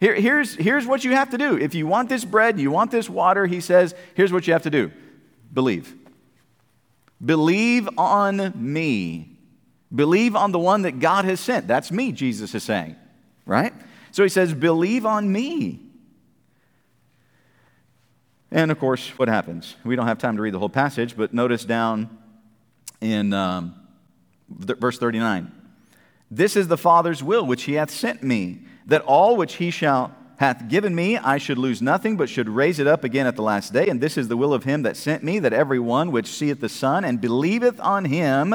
Here, 0.00 0.14
here's, 0.14 0.54
here's 0.54 0.86
what 0.86 1.04
you 1.04 1.12
have 1.12 1.30
to 1.30 1.38
do. 1.38 1.56
If 1.56 1.74
you 1.74 1.86
want 1.86 2.08
this 2.08 2.24
bread, 2.24 2.58
you 2.58 2.70
want 2.70 2.90
this 2.90 3.10
water, 3.10 3.46
he 3.46 3.60
says, 3.60 3.94
here's 4.14 4.32
what 4.32 4.46
you 4.46 4.52
have 4.52 4.62
to 4.62 4.70
do 4.70 4.90
believe. 5.52 5.94
Believe 7.24 7.88
on 7.98 8.52
me. 8.54 9.36
Believe 9.94 10.36
on 10.36 10.52
the 10.52 10.58
one 10.58 10.82
that 10.82 11.00
God 11.00 11.24
has 11.24 11.40
sent. 11.40 11.66
That's 11.66 11.90
me, 11.90 12.12
Jesus 12.12 12.54
is 12.54 12.62
saying, 12.62 12.96
right? 13.46 13.72
So 14.12 14.22
he 14.22 14.28
says, 14.28 14.54
Believe 14.54 15.06
on 15.06 15.30
me. 15.30 15.80
And 18.50 18.70
of 18.70 18.78
course, 18.78 19.10
what 19.18 19.28
happens? 19.28 19.76
We 19.84 19.96
don't 19.96 20.06
have 20.06 20.18
time 20.18 20.36
to 20.36 20.42
read 20.42 20.54
the 20.54 20.58
whole 20.58 20.68
passage, 20.68 21.16
but 21.16 21.34
notice 21.34 21.64
down 21.64 22.16
in 23.00 23.32
um, 23.32 23.74
verse 24.48 24.98
39 24.98 25.52
This 26.30 26.56
is 26.56 26.68
the 26.68 26.78
Father's 26.78 27.22
will 27.22 27.44
which 27.44 27.64
he 27.64 27.74
hath 27.74 27.90
sent 27.90 28.22
me, 28.22 28.60
that 28.86 29.02
all 29.02 29.36
which 29.36 29.54
he 29.54 29.70
shall 29.70 30.14
hath 30.38 30.68
given 30.68 30.94
me, 30.94 31.16
I 31.16 31.38
should 31.38 31.58
lose 31.58 31.82
nothing, 31.82 32.16
but 32.16 32.28
should 32.28 32.48
raise 32.48 32.78
it 32.78 32.86
up 32.86 33.02
again 33.02 33.26
at 33.26 33.34
the 33.34 33.42
last 33.42 33.72
day. 33.72 33.88
And 33.88 34.00
this 34.00 34.16
is 34.16 34.28
the 34.28 34.36
will 34.36 34.54
of 34.54 34.62
him 34.62 34.82
that 34.82 34.96
sent 34.96 35.24
me, 35.24 35.40
that 35.40 35.52
every 35.52 35.80
one 35.80 36.12
which 36.12 36.28
seeth 36.28 36.60
the 36.60 36.68
Son 36.68 37.04
and 37.04 37.20
believeth 37.20 37.80
on 37.80 38.04
him 38.04 38.54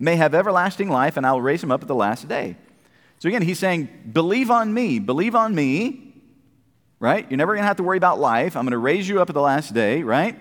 may 0.00 0.16
have 0.16 0.34
everlasting 0.34 0.88
life, 0.88 1.16
and 1.16 1.24
I 1.24 1.32
will 1.32 1.40
raise 1.40 1.62
him 1.62 1.70
up 1.70 1.82
at 1.82 1.88
the 1.88 1.94
last 1.94 2.26
day. 2.26 2.56
So 3.20 3.28
again, 3.28 3.42
he's 3.42 3.60
saying, 3.60 3.88
believe 4.12 4.50
on 4.50 4.74
me, 4.74 4.98
believe 4.98 5.36
on 5.36 5.54
me, 5.54 6.14
right? 6.98 7.24
You're 7.30 7.38
never 7.38 7.54
going 7.54 7.62
to 7.62 7.68
have 7.68 7.76
to 7.76 7.84
worry 7.84 7.98
about 7.98 8.18
life. 8.18 8.56
I'm 8.56 8.64
going 8.64 8.72
to 8.72 8.78
raise 8.78 9.08
you 9.08 9.20
up 9.20 9.30
at 9.30 9.34
the 9.34 9.40
last 9.40 9.72
day, 9.72 10.02
right? 10.02 10.36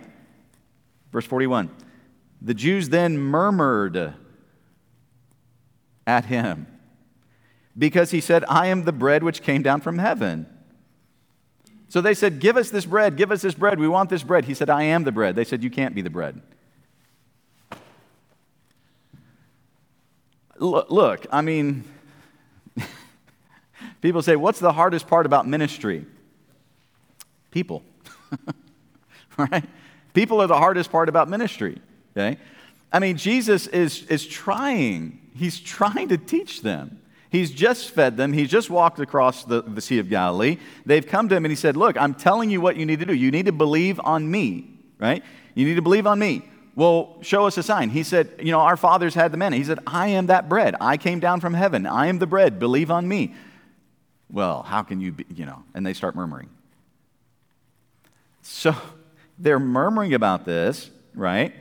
Verse 1.11 1.25
41 1.25 1.69
The 2.41 2.55
Jews 2.55 2.89
then 2.89 3.19
murmured 3.19 4.15
at 6.07 6.25
him 6.25 6.65
because 7.77 8.09
he 8.09 8.21
said, 8.21 8.43
I 8.49 8.67
am 8.67 8.85
the 8.85 8.91
bread 8.91 9.21
which 9.23 9.43
came 9.43 9.61
down 9.61 9.81
from 9.81 9.99
heaven. 9.99 10.47
So 11.89 12.01
they 12.01 12.13
said, 12.13 12.39
Give 12.39 12.55
us 12.55 12.69
this 12.69 12.85
bread, 12.85 13.17
give 13.17 13.31
us 13.31 13.41
this 13.41 13.55
bread, 13.55 13.79
we 13.79 13.87
want 13.87 14.09
this 14.09 14.23
bread. 14.23 14.45
He 14.45 14.53
said, 14.53 14.69
I 14.69 14.83
am 14.83 15.03
the 15.03 15.11
bread. 15.11 15.35
They 15.35 15.43
said, 15.43 15.63
You 15.63 15.69
can't 15.69 15.95
be 15.95 16.01
the 16.01 16.09
bread. 16.09 16.41
Look, 20.59 21.25
I 21.31 21.41
mean, 21.41 21.83
people 24.01 24.21
say, 24.21 24.35
What's 24.35 24.59
the 24.59 24.73
hardest 24.73 25.07
part 25.07 25.25
about 25.25 25.47
ministry? 25.47 26.05
People. 27.51 27.83
right? 29.37 29.65
People 30.13 30.41
are 30.41 30.47
the 30.47 30.57
hardest 30.57 30.91
part 30.91 31.09
about 31.09 31.27
ministry. 31.27 31.81
Okay? 32.15 32.37
I 32.91 32.99
mean, 32.99 33.17
Jesus 33.17 33.67
is, 33.67 34.03
is 34.07 34.25
trying, 34.25 35.19
he's 35.35 35.59
trying 35.59 36.09
to 36.09 36.17
teach 36.17 36.61
them. 36.61 37.01
He's 37.29 37.51
just 37.51 37.91
fed 37.91 38.17
them. 38.17 38.33
He's 38.33 38.49
just 38.49 38.69
walked 38.69 38.99
across 38.99 39.43
the, 39.43 39.61
the 39.61 39.81
Sea 39.81 39.99
of 39.99 40.09
Galilee. 40.09 40.57
They've 40.85 41.05
come 41.05 41.29
to 41.29 41.35
him 41.35 41.45
and 41.45 41.51
he 41.51 41.55
said, 41.55 41.77
Look, 41.77 41.95
I'm 41.95 42.15
telling 42.15 42.49
you 42.49 42.59
what 42.59 42.75
you 42.75 42.85
need 42.85 42.99
to 42.99 43.05
do. 43.05 43.13
You 43.13 43.29
need 43.29 43.45
to 43.45 43.51
believe 43.51 43.99
on 44.03 44.29
me, 44.29 44.71
right? 44.97 45.23
You 45.53 45.65
need 45.65 45.75
to 45.75 45.81
believe 45.81 46.07
on 46.07 46.17
me. 46.17 46.43
Well, 46.75 47.17
show 47.21 47.45
us 47.45 47.57
a 47.57 47.63
sign. 47.63 47.89
He 47.89 48.03
said, 48.03 48.31
You 48.39 48.51
know, 48.51 48.61
our 48.61 48.77
fathers 48.77 49.13
had 49.13 49.31
the 49.31 49.37
manna. 49.37 49.57
He 49.57 49.63
said, 49.63 49.79
I 49.85 50.07
am 50.07 50.27
that 50.27 50.49
bread. 50.49 50.75
I 50.81 50.97
came 50.97 51.19
down 51.19 51.39
from 51.39 51.53
heaven. 51.53 51.85
I 51.85 52.07
am 52.07 52.17
the 52.17 52.27
bread. 52.27 52.57
Believe 52.57 52.89
on 52.89 53.07
me. 53.07 53.35
Well, 54.31 54.63
how 54.63 54.81
can 54.81 54.99
you 54.99 55.11
be, 55.11 55.25
you 55.35 55.45
know? 55.45 55.63
And 55.73 55.85
they 55.85 55.93
start 55.93 56.15
murmuring. 56.15 56.49
So 58.41 58.75
they're 59.37 59.59
murmuring 59.59 60.13
about 60.13 60.45
this, 60.45 60.89
right? 61.13 61.53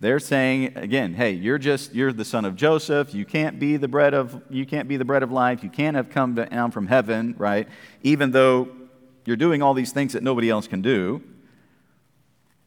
They're 0.00 0.20
saying 0.20 0.76
again, 0.76 1.14
hey, 1.14 1.32
you're 1.32 1.58
just 1.58 1.94
you're 1.94 2.12
the 2.12 2.24
son 2.24 2.44
of 2.44 2.56
Joseph. 2.56 3.14
You 3.14 3.24
can't 3.24 3.58
be 3.58 3.76
the 3.76 3.88
bread 3.88 4.12
of 4.12 4.42
you 4.50 4.66
can't 4.66 4.88
be 4.88 4.96
the 4.96 5.04
bread 5.04 5.22
of 5.22 5.32
life. 5.32 5.62
You 5.62 5.70
can't 5.70 5.96
have 5.96 6.10
come 6.10 6.34
down 6.34 6.72
from 6.72 6.86
heaven, 6.86 7.34
right? 7.38 7.68
Even 8.02 8.32
though 8.32 8.68
you're 9.24 9.36
doing 9.36 9.62
all 9.62 9.74
these 9.74 9.92
things 9.92 10.12
that 10.12 10.22
nobody 10.22 10.50
else 10.50 10.66
can 10.66 10.82
do. 10.82 11.22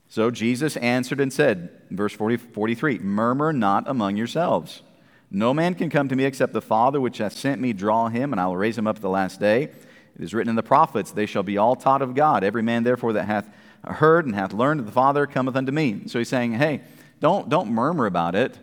So 0.09 0.31
Jesus 0.31 0.77
answered 0.77 1.19
and 1.19 1.31
said, 1.31 1.69
verse 1.91 2.13
40, 2.13 2.37
43, 2.37 2.99
Murmur 2.99 3.51
not 3.51 3.87
among 3.87 4.15
yourselves. 4.15 4.81
No 5.29 5.53
man 5.53 5.73
can 5.75 5.89
come 5.89 6.07
to 6.07 6.15
me 6.15 6.23
except 6.23 6.53
the 6.53 6.61
Father 6.61 7.01
which 7.01 7.17
hath 7.17 7.33
sent 7.33 7.59
me 7.59 7.73
draw 7.73 8.07
him, 8.07 8.31
and 8.31 8.39
I 8.39 8.47
will 8.47 8.55
raise 8.55 8.77
him 8.77 8.87
up 8.87 8.95
at 8.95 9.01
the 9.01 9.09
last 9.09 9.39
day. 9.41 9.63
It 9.63 10.23
is 10.23 10.33
written 10.33 10.49
in 10.49 10.55
the 10.55 10.63
prophets, 10.63 11.11
They 11.11 11.25
shall 11.25 11.43
be 11.43 11.57
all 11.57 11.75
taught 11.75 12.01
of 12.01 12.15
God. 12.15 12.43
Every 12.43 12.63
man 12.63 12.83
therefore 12.83 13.13
that 13.13 13.25
hath 13.25 13.49
heard 13.83 14.25
and 14.25 14.33
hath 14.33 14.53
learned 14.53 14.79
of 14.79 14.85
the 14.85 14.91
Father 14.91 15.27
cometh 15.27 15.55
unto 15.55 15.71
me. 15.71 16.03
So 16.07 16.19
he's 16.19 16.29
saying, 16.29 16.53
Hey, 16.53 16.81
don't, 17.19 17.49
don't 17.49 17.69
murmur 17.69 18.05
about 18.05 18.35
it. 18.35 18.57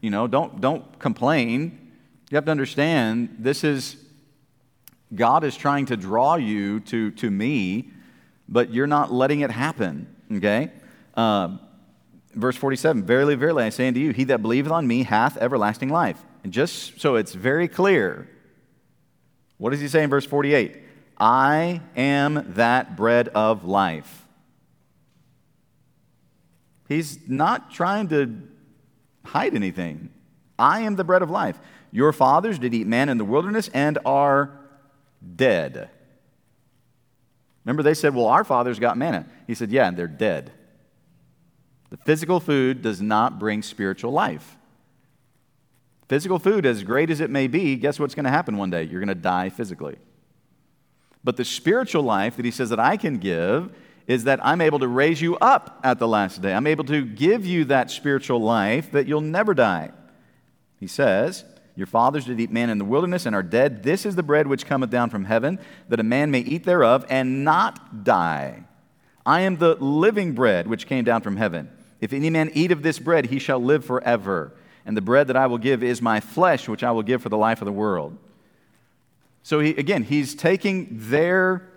You 0.00 0.10
know, 0.10 0.26
don't, 0.26 0.60
don't 0.60 0.98
complain. 0.98 1.92
You 2.30 2.36
have 2.36 2.44
to 2.44 2.50
understand 2.50 3.36
this 3.38 3.64
is, 3.64 3.96
God 5.14 5.44
is 5.44 5.56
trying 5.56 5.86
to 5.86 5.96
draw 5.96 6.36
you 6.36 6.80
to, 6.80 7.10
to 7.12 7.30
me, 7.30 7.90
but 8.48 8.72
you're 8.72 8.86
not 8.86 9.12
letting 9.12 9.40
it 9.40 9.50
happen, 9.50 10.14
okay? 10.32 10.70
Uh, 11.14 11.56
verse 12.34 12.56
47 12.56 13.04
Verily, 13.04 13.34
verily, 13.34 13.64
I 13.64 13.70
say 13.70 13.88
unto 13.88 14.00
you, 14.00 14.12
he 14.12 14.24
that 14.24 14.42
believeth 14.42 14.72
on 14.72 14.86
me 14.86 15.02
hath 15.02 15.36
everlasting 15.38 15.88
life. 15.88 16.22
And 16.44 16.52
just 16.52 17.00
so 17.00 17.16
it's 17.16 17.34
very 17.34 17.68
clear, 17.68 18.28
what 19.58 19.70
does 19.70 19.80
he 19.80 19.88
say 19.88 20.02
in 20.02 20.10
verse 20.10 20.24
48? 20.24 20.84
I 21.18 21.80
am 21.96 22.52
that 22.54 22.96
bread 22.96 23.28
of 23.28 23.64
life. 23.64 24.27
He's 26.88 27.28
not 27.28 27.70
trying 27.70 28.08
to 28.08 28.42
hide 29.24 29.54
anything. 29.54 30.10
I 30.58 30.80
am 30.80 30.96
the 30.96 31.04
bread 31.04 31.22
of 31.22 31.30
life. 31.30 31.58
Your 31.92 32.12
fathers 32.12 32.58
did 32.58 32.74
eat 32.74 32.86
man 32.86 33.08
in 33.08 33.18
the 33.18 33.24
wilderness 33.24 33.68
and 33.72 33.98
are 34.04 34.58
dead. 35.36 35.90
Remember, 37.64 37.82
they 37.82 37.94
said, 37.94 38.14
Well, 38.14 38.26
our 38.26 38.44
fathers 38.44 38.78
got 38.78 38.96
manna. 38.96 39.26
He 39.46 39.54
said, 39.54 39.70
Yeah, 39.70 39.86
and 39.86 39.96
they're 39.96 40.06
dead. 40.06 40.52
The 41.90 41.98
physical 41.98 42.40
food 42.40 42.82
does 42.82 43.00
not 43.00 43.38
bring 43.38 43.62
spiritual 43.62 44.12
life. 44.12 44.56
Physical 46.08 46.38
food, 46.38 46.64
as 46.64 46.82
great 46.82 47.10
as 47.10 47.20
it 47.20 47.28
may 47.28 47.46
be, 47.46 47.76
guess 47.76 48.00
what's 48.00 48.14
going 48.14 48.24
to 48.24 48.30
happen 48.30 48.56
one 48.56 48.70
day? 48.70 48.82
You're 48.84 49.00
going 49.00 49.08
to 49.08 49.14
die 49.14 49.50
physically. 49.50 49.96
But 51.22 51.36
the 51.36 51.44
spiritual 51.44 52.02
life 52.02 52.36
that 52.36 52.44
he 52.44 52.50
says 52.50 52.70
that 52.70 52.80
I 52.80 52.96
can 52.96 53.18
give 53.18 53.70
is 54.08 54.24
that 54.24 54.44
I'm 54.44 54.62
able 54.62 54.78
to 54.78 54.88
raise 54.88 55.20
you 55.20 55.36
up 55.36 55.78
at 55.84 55.98
the 55.98 56.08
last 56.08 56.40
day. 56.40 56.54
I'm 56.54 56.66
able 56.66 56.84
to 56.84 57.04
give 57.04 57.44
you 57.44 57.66
that 57.66 57.90
spiritual 57.90 58.40
life 58.40 58.90
that 58.92 59.06
you'll 59.06 59.20
never 59.20 59.52
die. 59.52 59.92
He 60.80 60.86
says, 60.86 61.44
Your 61.76 61.86
fathers 61.86 62.24
did 62.24 62.40
eat 62.40 62.50
man 62.50 62.70
in 62.70 62.78
the 62.78 62.86
wilderness 62.86 63.26
and 63.26 63.36
are 63.36 63.42
dead. 63.42 63.82
This 63.82 64.06
is 64.06 64.16
the 64.16 64.22
bread 64.22 64.46
which 64.46 64.64
cometh 64.64 64.88
down 64.88 65.10
from 65.10 65.26
heaven, 65.26 65.60
that 65.90 66.00
a 66.00 66.04
man 66.04 66.30
may 66.30 66.40
eat 66.40 66.64
thereof 66.64 67.04
and 67.10 67.44
not 67.44 68.02
die. 68.02 68.64
I 69.26 69.42
am 69.42 69.58
the 69.58 69.74
living 69.74 70.32
bread 70.32 70.66
which 70.66 70.86
came 70.86 71.04
down 71.04 71.20
from 71.20 71.36
heaven. 71.36 71.70
If 72.00 72.14
any 72.14 72.30
man 72.30 72.50
eat 72.54 72.72
of 72.72 72.82
this 72.82 72.98
bread, 72.98 73.26
he 73.26 73.38
shall 73.38 73.58
live 73.58 73.84
forever. 73.84 74.54
And 74.86 74.96
the 74.96 75.02
bread 75.02 75.26
that 75.26 75.36
I 75.36 75.46
will 75.46 75.58
give 75.58 75.82
is 75.82 76.00
my 76.00 76.18
flesh, 76.18 76.66
which 76.66 76.82
I 76.82 76.92
will 76.92 77.02
give 77.02 77.20
for 77.20 77.28
the 77.28 77.36
life 77.36 77.60
of 77.60 77.66
the 77.66 77.72
world. 77.72 78.16
So 79.42 79.60
he, 79.60 79.70
again, 79.72 80.04
he's 80.04 80.34
taking 80.34 80.88
their 80.92 81.67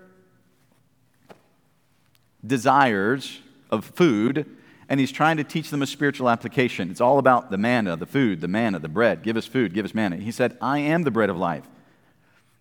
desires 2.45 3.39
of 3.69 3.85
food, 3.85 4.45
and 4.89 4.99
he's 4.99 5.11
trying 5.11 5.37
to 5.37 5.43
teach 5.43 5.69
them 5.69 5.81
a 5.81 5.87
spiritual 5.87 6.29
application. 6.29 6.91
It's 6.91 7.01
all 7.01 7.17
about 7.17 7.49
the 7.49 7.57
manna, 7.57 7.95
the 7.95 8.05
food, 8.05 8.41
the 8.41 8.47
manna, 8.47 8.79
the 8.79 8.89
bread. 8.89 9.23
Give 9.23 9.37
us 9.37 9.45
food, 9.45 9.73
give 9.73 9.85
us 9.85 9.93
manna. 9.93 10.17
He 10.17 10.31
said, 10.31 10.57
I 10.61 10.79
am 10.79 11.03
the 11.03 11.11
bread 11.11 11.29
of 11.29 11.37
life. 11.37 11.63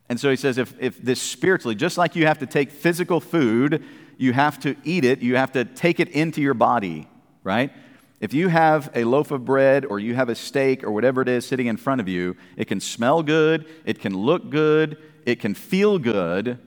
And 0.09 0.19
so 0.19 0.31
he 0.31 0.37
says, 0.37 0.59
if, 0.59 0.75
if 0.81 1.01
this 1.01 1.21
spiritually, 1.21 1.75
just 1.75 1.97
like 1.97 2.17
you 2.17 2.27
have 2.27 2.39
to 2.39 2.47
take 2.47 2.71
physical 2.71 3.21
food, 3.21 3.85
you 4.19 4.33
have 4.33 4.59
to 4.61 4.77
eat 4.85 5.05
it, 5.05 5.21
you 5.23 5.37
have 5.37 5.53
to 5.53 5.65
take 5.65 6.01
it 6.01 6.09
into 6.09 6.41
your 6.43 6.55
body, 6.55 7.09
right? 7.43 7.73
If 8.21 8.35
you 8.35 8.49
have 8.49 8.91
a 8.95 9.05
loaf 9.05 9.31
of 9.31 9.45
bread 9.45 9.87
or 9.87 9.99
you 9.99 10.15
have 10.15 10.29
a 10.29 10.35
steak 10.35 10.85
or 10.85 10.91
whatever 10.91 11.23
it 11.23 11.29
is 11.29 11.47
sitting 11.47 11.67
in 11.67 11.79
front 11.79 12.01
of 12.01 12.09
you, 12.09 12.37
it 12.57 12.67
can 12.67 12.81
smell 12.81 13.23
good, 13.23 13.67
it 13.87 13.99
can 13.99 14.15
look 14.15 14.51
good, 14.51 14.99
it 15.25 15.41
can 15.41 15.55
feel 15.55 15.99
good, 15.99 16.59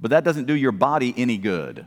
but 0.00 0.10
that 0.10 0.24
doesn't 0.24 0.46
do 0.46 0.54
your 0.54 0.72
body 0.72 1.12
any 1.16 1.36
good. 1.36 1.86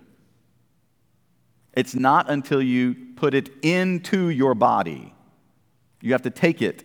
It's 1.78 1.94
not 1.94 2.28
until 2.28 2.60
you 2.60 2.96
put 3.18 3.36
it 3.36 3.52
into 3.62 4.30
your 4.30 4.56
body. 4.56 5.14
You 6.02 6.14
have 6.14 6.24
to 6.24 6.32
take 6.32 6.64
it, 6.64 6.84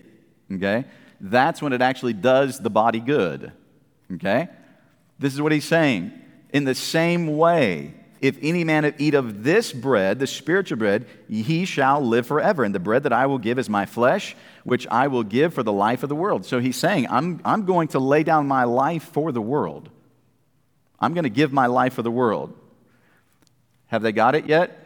okay? 0.52 0.84
That's 1.18 1.62
when 1.62 1.72
it 1.72 1.80
actually 1.80 2.12
does 2.12 2.58
the 2.58 2.68
body 2.68 3.00
good, 3.00 3.52
okay? 4.12 4.50
This 5.18 5.32
is 5.32 5.40
what 5.40 5.50
he's 5.50 5.64
saying. 5.64 6.12
In 6.52 6.64
the 6.64 6.74
same 6.74 7.38
way, 7.38 7.94
if 8.20 8.36
any 8.42 8.64
man 8.64 8.94
eat 8.98 9.14
of 9.14 9.42
this 9.42 9.72
bread, 9.72 10.18
the 10.18 10.26
spiritual 10.26 10.76
bread, 10.76 11.06
he 11.26 11.64
shall 11.64 12.02
live 12.02 12.26
forever. 12.26 12.62
And 12.62 12.74
the 12.74 12.78
bread 12.78 13.04
that 13.04 13.14
I 13.14 13.24
will 13.24 13.38
give 13.38 13.58
is 13.58 13.70
my 13.70 13.86
flesh, 13.86 14.36
which 14.62 14.86
I 14.88 15.06
will 15.06 15.22
give 15.22 15.54
for 15.54 15.62
the 15.62 15.72
life 15.72 16.02
of 16.02 16.10
the 16.10 16.14
world. 16.14 16.44
So 16.44 16.60
he's 16.60 16.76
saying, 16.76 17.06
I'm, 17.08 17.40
I'm 17.46 17.64
going 17.64 17.88
to 17.88 17.98
lay 17.98 18.24
down 18.24 18.46
my 18.46 18.64
life 18.64 19.04
for 19.04 19.32
the 19.32 19.40
world. 19.40 19.88
I'm 21.00 21.14
going 21.14 21.24
to 21.24 21.30
give 21.30 21.50
my 21.50 21.64
life 21.64 21.94
for 21.94 22.02
the 22.02 22.10
world. 22.10 22.52
Have 23.86 24.02
they 24.02 24.12
got 24.12 24.34
it 24.34 24.44
yet? 24.46 24.80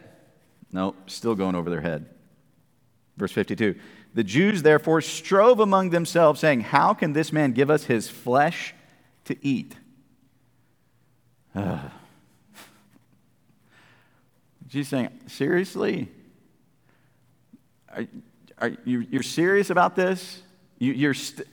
No, 0.71 0.95
still 1.07 1.35
going 1.35 1.55
over 1.55 1.69
their 1.69 1.81
head. 1.81 2.07
Verse 3.17 3.31
52 3.31 3.75
The 4.13 4.23
Jews 4.23 4.61
therefore 4.61 5.01
strove 5.01 5.59
among 5.59 5.89
themselves, 5.89 6.39
saying, 6.39 6.61
How 6.61 6.93
can 6.93 7.13
this 7.13 7.33
man 7.33 7.51
give 7.51 7.69
us 7.69 7.85
his 7.85 8.09
flesh 8.09 8.73
to 9.25 9.35
eat? 9.45 9.75
Uh. 11.55 11.79
Jesus 14.67 14.89
saying, 14.89 15.09
Seriously? 15.27 16.09
Are, 17.89 18.05
are 18.59 18.71
you, 18.85 18.99
you're 19.09 19.23
serious 19.23 19.69
about 19.69 19.95
this? 19.95 20.41
You, 20.77 20.93
you're 20.93 21.13
st- 21.13 21.47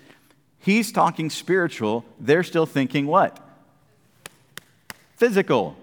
he's 0.59 0.93
talking 0.93 1.31
spiritual. 1.31 2.05
They're 2.21 2.43
still 2.43 2.67
thinking 2.67 3.07
what? 3.07 3.39
Physical. 5.17 5.77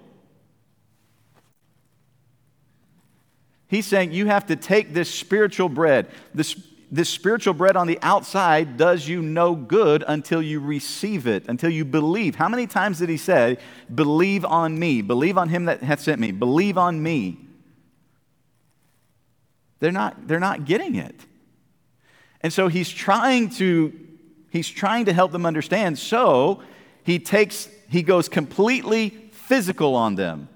He's 3.72 3.86
saying 3.86 4.12
you 4.12 4.26
have 4.26 4.48
to 4.48 4.58
take 4.58 4.94
this 4.94 5.10
spiritual 5.10 5.70
bread. 5.70 6.08
This, 6.34 6.62
this 6.92 7.08
spiritual 7.08 7.54
bread 7.54 7.78
on 7.78 7.88
the 7.88 7.98
outside 8.02 8.76
does 8.76 9.08
you 9.08 9.22
no 9.22 9.56
good 9.56 10.04
until 10.06 10.42
you 10.42 10.60
receive 10.60 11.26
it, 11.26 11.48
until 11.48 11.70
you 11.70 11.86
believe. 11.86 12.36
How 12.36 12.50
many 12.50 12.68
times 12.68 13.00
did 13.00 13.08
he 13.08 13.16
say, 13.16 13.58
Believe 13.96 14.44
on 14.44 14.78
me, 14.78 15.02
believe 15.02 15.38
on 15.38 15.48
him 15.48 15.66
that 15.66 15.82
hath 15.84 16.02
sent 16.02 16.20
me, 16.20 16.34
believe 16.34 16.78
on 16.78 17.02
me? 17.02 17.38
They're 19.80 19.94
not, 19.94 20.28
they're 20.28 20.42
not 20.42 20.66
getting 20.66 20.96
it. 20.96 21.16
And 22.42 22.52
so 22.52 22.68
he's 22.68 22.90
trying 22.90 23.52
to 23.52 23.94
he's 24.50 24.68
trying 24.68 25.06
to 25.06 25.14
help 25.14 25.32
them 25.32 25.46
understand. 25.46 25.98
So 25.98 26.62
he 27.04 27.20
takes 27.20 27.70
he 27.88 28.04
goes 28.04 28.28
completely 28.28 29.12
physical 29.32 29.96
on 29.96 30.16
them. 30.16 30.50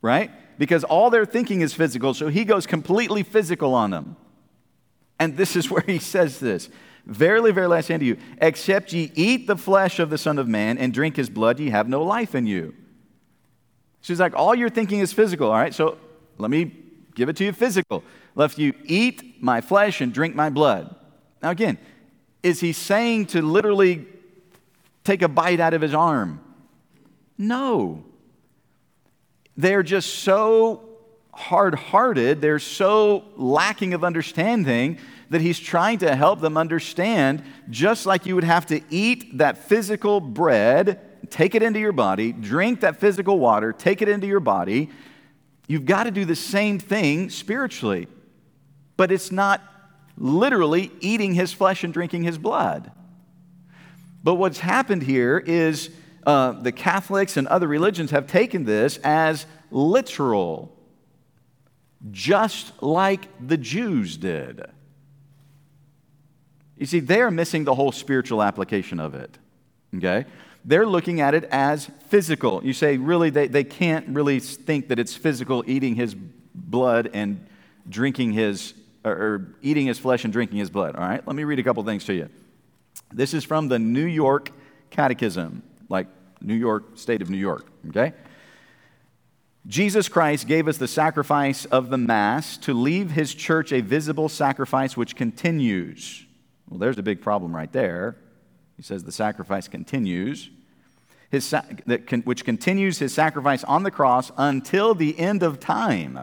Right? 0.00 0.30
Because 0.62 0.84
all 0.84 1.10
their 1.10 1.24
thinking 1.24 1.60
is 1.60 1.74
physical, 1.74 2.14
so 2.14 2.28
he 2.28 2.44
goes 2.44 2.68
completely 2.68 3.24
physical 3.24 3.74
on 3.74 3.90
them. 3.90 4.14
And 5.18 5.36
this 5.36 5.56
is 5.56 5.68
where 5.72 5.82
he 5.84 5.98
says 5.98 6.38
this 6.38 6.68
Verily, 7.04 7.50
verily, 7.50 7.78
I 7.78 7.80
say 7.80 7.94
unto 7.94 8.06
you, 8.06 8.16
except 8.40 8.92
ye 8.92 9.10
eat 9.16 9.48
the 9.48 9.56
flesh 9.56 9.98
of 9.98 10.08
the 10.08 10.16
Son 10.16 10.38
of 10.38 10.46
Man 10.46 10.78
and 10.78 10.94
drink 10.94 11.16
his 11.16 11.28
blood, 11.28 11.58
ye 11.58 11.70
have 11.70 11.88
no 11.88 12.04
life 12.04 12.36
in 12.36 12.46
you. 12.46 12.76
She's 14.02 14.20
like, 14.20 14.36
all 14.36 14.54
your 14.54 14.68
thinking 14.68 15.00
is 15.00 15.12
physical, 15.12 15.48
all 15.48 15.56
right? 15.56 15.74
So 15.74 15.98
let 16.38 16.48
me 16.48 16.76
give 17.16 17.28
it 17.28 17.34
to 17.38 17.44
you 17.44 17.52
physical. 17.52 18.04
Left 18.36 18.56
you 18.56 18.72
eat 18.84 19.42
my 19.42 19.60
flesh 19.60 20.00
and 20.00 20.14
drink 20.14 20.36
my 20.36 20.48
blood. 20.48 20.94
Now, 21.42 21.50
again, 21.50 21.76
is 22.44 22.60
he 22.60 22.72
saying 22.72 23.26
to 23.26 23.42
literally 23.42 24.06
take 25.02 25.22
a 25.22 25.28
bite 25.28 25.58
out 25.58 25.74
of 25.74 25.82
his 25.82 25.92
arm? 25.92 26.40
No. 27.36 28.04
They're 29.56 29.82
just 29.82 30.20
so 30.20 30.88
hard 31.34 31.74
hearted, 31.74 32.40
they're 32.40 32.58
so 32.58 33.24
lacking 33.36 33.94
of 33.94 34.04
understanding 34.04 34.98
that 35.30 35.40
he's 35.40 35.58
trying 35.58 35.98
to 35.98 36.14
help 36.14 36.40
them 36.40 36.58
understand 36.58 37.42
just 37.70 38.04
like 38.04 38.26
you 38.26 38.34
would 38.34 38.44
have 38.44 38.66
to 38.66 38.82
eat 38.90 39.38
that 39.38 39.56
physical 39.56 40.20
bread, 40.20 41.00
take 41.30 41.54
it 41.54 41.62
into 41.62 41.80
your 41.80 41.92
body, 41.92 42.32
drink 42.32 42.80
that 42.80 43.00
physical 43.00 43.38
water, 43.38 43.72
take 43.72 44.02
it 44.02 44.08
into 44.08 44.26
your 44.26 44.40
body. 44.40 44.90
You've 45.66 45.86
got 45.86 46.04
to 46.04 46.10
do 46.10 46.26
the 46.26 46.36
same 46.36 46.78
thing 46.78 47.30
spiritually, 47.30 48.08
but 48.98 49.10
it's 49.10 49.32
not 49.32 49.62
literally 50.18 50.90
eating 51.00 51.32
his 51.32 51.52
flesh 51.52 51.82
and 51.82 51.94
drinking 51.94 52.24
his 52.24 52.36
blood. 52.36 52.92
But 54.22 54.34
what's 54.34 54.58
happened 54.58 55.02
here 55.02 55.38
is 55.38 55.88
uh, 56.26 56.52
the 56.52 56.72
Catholics 56.72 57.36
and 57.36 57.46
other 57.48 57.66
religions 57.66 58.10
have 58.10 58.26
taken 58.26 58.64
this 58.64 58.98
as 58.98 59.46
literal, 59.70 60.76
just 62.10 62.82
like 62.82 63.28
the 63.44 63.56
Jews 63.56 64.16
did. 64.16 64.62
You 66.76 66.86
see, 66.86 67.00
they're 67.00 67.30
missing 67.30 67.64
the 67.64 67.74
whole 67.74 67.92
spiritual 67.92 68.42
application 68.42 68.98
of 68.98 69.14
it. 69.14 69.38
Okay? 69.96 70.24
They're 70.64 70.86
looking 70.86 71.20
at 71.20 71.34
it 71.34 71.44
as 71.44 71.86
physical. 72.08 72.64
You 72.64 72.72
say, 72.72 72.96
really, 72.96 73.30
they, 73.30 73.48
they 73.48 73.64
can't 73.64 74.08
really 74.08 74.40
think 74.40 74.88
that 74.88 74.98
it's 74.98 75.14
physical 75.14 75.64
eating 75.66 75.94
his 75.94 76.14
blood 76.54 77.10
and 77.12 77.46
drinking 77.88 78.32
his, 78.32 78.74
or, 79.04 79.12
or 79.12 79.54
eating 79.60 79.86
his 79.86 79.98
flesh 79.98 80.24
and 80.24 80.32
drinking 80.32 80.58
his 80.58 80.70
blood. 80.70 80.96
All 80.96 81.02
right? 81.02 81.26
Let 81.26 81.36
me 81.36 81.44
read 81.44 81.58
a 81.58 81.62
couple 81.62 81.82
things 81.84 82.04
to 82.06 82.14
you. 82.14 82.28
This 83.12 83.34
is 83.34 83.44
from 83.44 83.68
the 83.68 83.78
New 83.78 84.06
York 84.06 84.50
Catechism, 84.90 85.62
like 85.92 86.08
New 86.40 86.54
York, 86.54 86.98
state 86.98 87.22
of 87.22 87.30
New 87.30 87.38
York. 87.38 87.66
Okay? 87.90 88.12
Jesus 89.68 90.08
Christ 90.08 90.48
gave 90.48 90.66
us 90.66 90.78
the 90.78 90.88
sacrifice 90.88 91.66
of 91.66 91.90
the 91.90 91.98
Mass 91.98 92.56
to 92.58 92.74
leave 92.74 93.12
his 93.12 93.32
church 93.32 93.72
a 93.72 93.80
visible 93.80 94.28
sacrifice 94.28 94.96
which 94.96 95.14
continues 95.14 96.26
well, 96.72 96.78
there's 96.78 96.96
a 96.96 97.02
big 97.02 97.20
problem 97.20 97.54
right 97.54 97.70
there. 97.70 98.16
He 98.78 98.82
says 98.82 99.04
the 99.04 99.12
sacrifice 99.12 99.68
continues, 99.68 100.48
his, 101.30 101.50
that 101.50 102.22
which 102.24 102.46
continues 102.46 102.98
his 102.98 103.12
sacrifice 103.12 103.62
on 103.64 103.82
the 103.82 103.90
cross 103.90 104.32
until 104.38 104.94
the 104.94 105.18
end 105.18 105.42
of 105.42 105.60
time. 105.60 106.18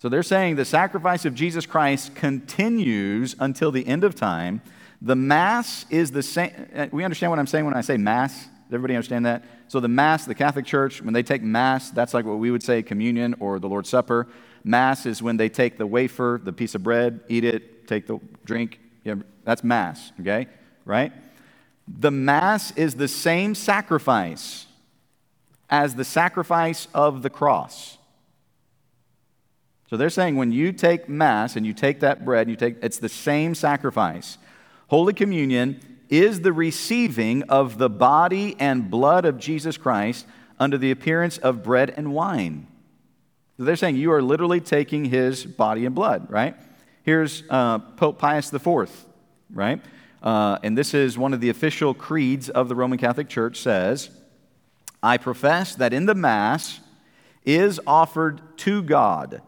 So 0.00 0.08
they're 0.08 0.24
saying 0.24 0.56
the 0.56 0.64
sacrifice 0.64 1.24
of 1.24 1.36
Jesus 1.36 1.66
Christ 1.66 2.16
continues 2.16 3.36
until 3.38 3.70
the 3.70 3.86
end 3.86 4.02
of 4.02 4.16
time. 4.16 4.60
The 5.04 5.14
Mass 5.14 5.84
is 5.90 6.12
the 6.12 6.22
same. 6.22 6.50
Uh, 6.74 6.86
we 6.90 7.04
understand 7.04 7.28
what 7.28 7.38
I'm 7.38 7.46
saying 7.46 7.66
when 7.66 7.74
I 7.74 7.82
say 7.82 7.98
Mass? 7.98 8.44
Does 8.44 8.72
everybody 8.72 8.94
understand 8.94 9.26
that? 9.26 9.44
So 9.68 9.78
the 9.78 9.88
Mass, 9.88 10.24
the 10.24 10.34
Catholic 10.34 10.64
Church, 10.64 11.02
when 11.02 11.12
they 11.12 11.22
take 11.22 11.42
Mass, 11.42 11.90
that's 11.90 12.14
like 12.14 12.24
what 12.24 12.38
we 12.38 12.50
would 12.50 12.62
say 12.62 12.82
communion 12.82 13.34
or 13.38 13.58
the 13.58 13.68
Lord's 13.68 13.90
Supper. 13.90 14.26
Mass 14.64 15.04
is 15.04 15.20
when 15.20 15.36
they 15.36 15.50
take 15.50 15.76
the 15.76 15.86
wafer, 15.86 16.40
the 16.42 16.54
piece 16.54 16.74
of 16.74 16.82
bread, 16.82 17.20
eat 17.28 17.44
it, 17.44 17.86
take 17.86 18.06
the 18.06 18.18
drink. 18.46 18.80
Yeah, 19.04 19.16
that's 19.44 19.62
Mass, 19.62 20.10
okay? 20.20 20.46
Right? 20.86 21.12
The 21.86 22.10
Mass 22.10 22.70
is 22.70 22.94
the 22.94 23.08
same 23.08 23.54
sacrifice 23.54 24.64
as 25.68 25.96
the 25.96 26.04
sacrifice 26.04 26.88
of 26.94 27.22
the 27.22 27.28
cross. 27.28 27.98
So 29.90 29.98
they're 29.98 30.08
saying 30.08 30.36
when 30.36 30.50
you 30.50 30.72
take 30.72 31.10
Mass 31.10 31.56
and 31.56 31.66
you 31.66 31.74
take 31.74 32.00
that 32.00 32.24
bread, 32.24 32.48
you 32.48 32.56
take, 32.56 32.78
it's 32.82 32.98
the 32.98 33.10
same 33.10 33.54
sacrifice. 33.54 34.38
Holy 34.94 35.12
Communion 35.12 35.80
is 36.08 36.42
the 36.42 36.52
receiving 36.52 37.42
of 37.48 37.78
the 37.78 37.90
body 37.90 38.54
and 38.60 38.88
blood 38.88 39.24
of 39.24 39.40
Jesus 39.40 39.76
Christ 39.76 40.24
under 40.56 40.78
the 40.78 40.92
appearance 40.92 41.36
of 41.36 41.64
bread 41.64 41.92
and 41.96 42.14
wine. 42.14 42.68
They're 43.58 43.74
saying 43.74 43.96
you 43.96 44.12
are 44.12 44.22
literally 44.22 44.60
taking 44.60 45.06
his 45.06 45.44
body 45.44 45.84
and 45.84 45.96
blood, 45.96 46.30
right? 46.30 46.54
Here's 47.02 47.42
uh, 47.50 47.80
Pope 47.80 48.20
Pius 48.20 48.54
IV, 48.54 48.88
right? 49.52 49.82
Uh, 50.22 50.58
and 50.62 50.78
this 50.78 50.94
is 50.94 51.18
one 51.18 51.34
of 51.34 51.40
the 51.40 51.48
official 51.48 51.92
creeds 51.92 52.48
of 52.48 52.68
the 52.68 52.76
Roman 52.76 52.96
Catholic 52.96 53.28
Church 53.28 53.58
says, 53.58 54.10
I 55.02 55.16
profess 55.16 55.74
that 55.74 55.92
in 55.92 56.06
the 56.06 56.14
Mass 56.14 56.78
is 57.44 57.80
offered 57.84 58.40
to 58.58 58.80
God 58.80 59.42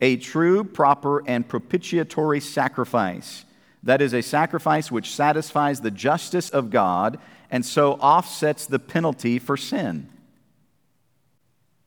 a 0.00 0.16
true, 0.18 0.62
proper, 0.62 1.28
and 1.28 1.48
propitiatory 1.48 2.38
sacrifice. 2.38 3.46
That 3.82 4.00
is 4.00 4.12
a 4.12 4.22
sacrifice 4.22 4.90
which 4.92 5.14
satisfies 5.14 5.80
the 5.80 5.90
justice 5.90 6.50
of 6.50 6.70
God 6.70 7.18
and 7.50 7.66
so 7.66 7.94
offsets 7.94 8.66
the 8.66 8.78
penalty 8.78 9.38
for 9.38 9.56
sin. 9.56 10.08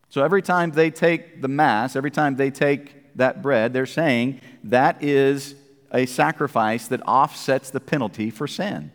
So 0.10 0.24
every 0.24 0.42
time 0.42 0.72
they 0.72 0.92
take 0.92 1.42
the 1.42 1.48
Mass, 1.48 1.96
every 1.96 2.12
time 2.12 2.36
they 2.36 2.52
take 2.52 3.16
that 3.16 3.42
bread, 3.42 3.74
they're 3.74 3.86
saying 3.86 4.42
that 4.66 5.04
is 5.04 5.56
a 5.92 6.06
sacrifice 6.06 6.88
that 6.88 7.02
offsets 7.08 7.70
the 7.70 7.80
penalty 7.80 8.30
for 8.30 8.48
sin. 8.48 8.92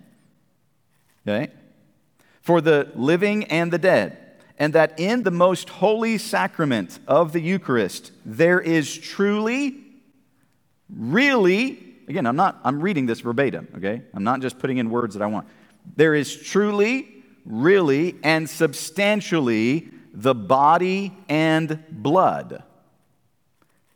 Okay? 1.27 1.53
For 2.43 2.61
the 2.61 2.91
living 2.95 3.45
and 3.45 3.73
the 3.73 3.79
dead. 3.79 4.19
And 4.59 4.75
that 4.75 5.01
in 5.01 5.23
the 5.23 5.31
most 5.31 5.71
holy 5.71 6.19
sacrament 6.19 6.99
of 7.09 7.33
the 7.33 7.41
Eucharist, 7.41 8.13
there 8.27 8.61
is 8.61 8.97
truly, 8.97 9.79
really, 10.95 11.90
again, 12.11 12.27
I'm 12.27 12.37
not, 12.37 12.61
I'm 12.65 12.81
reading 12.81 13.07
this 13.07 13.21
verbatim, 13.21 13.69
okay? 13.77 14.03
I'm 14.13 14.25
not 14.25 14.41
just 14.41 14.59
putting 14.59 14.79
in 14.79 14.91
words 14.91 15.15
that 15.15 15.23
I 15.23 15.27
want. 15.27 15.47
There 15.97 16.15
is 16.15 16.37
truly, 16.37 17.23
really, 17.45 18.17
and 18.25 18.51
substantially 18.51 19.89
the 20.13 20.35
body 20.35 21.17
and 21.29 21.83
blood 21.89 22.65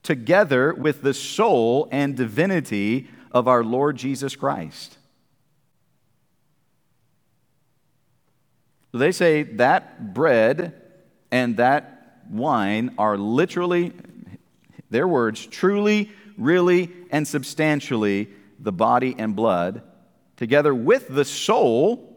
together 0.05 0.73
with 0.73 1.03
the 1.03 1.13
soul 1.13 1.89
and 1.91 2.17
divinity 2.17 3.09
of 3.33 3.49
our 3.49 3.65
Lord 3.65 3.97
Jesus 3.97 4.37
Christ. 4.37 4.97
They 8.93 9.11
say 9.11 9.43
that 9.43 10.15
bread 10.15 10.81
and 11.33 11.57
that 11.57 12.23
wine 12.31 12.95
are 12.97 13.19
literally, 13.19 13.93
their 14.89 15.09
words, 15.09 15.45
truly, 15.45 16.11
really, 16.37 16.91
and 17.11 17.27
substantially 17.27 18.29
the 18.59 18.73
body 18.73 19.15
and 19.19 19.35
blood, 19.37 19.83
together 20.37 20.75
with 20.75 21.09
the 21.09 21.25
soul 21.25 22.17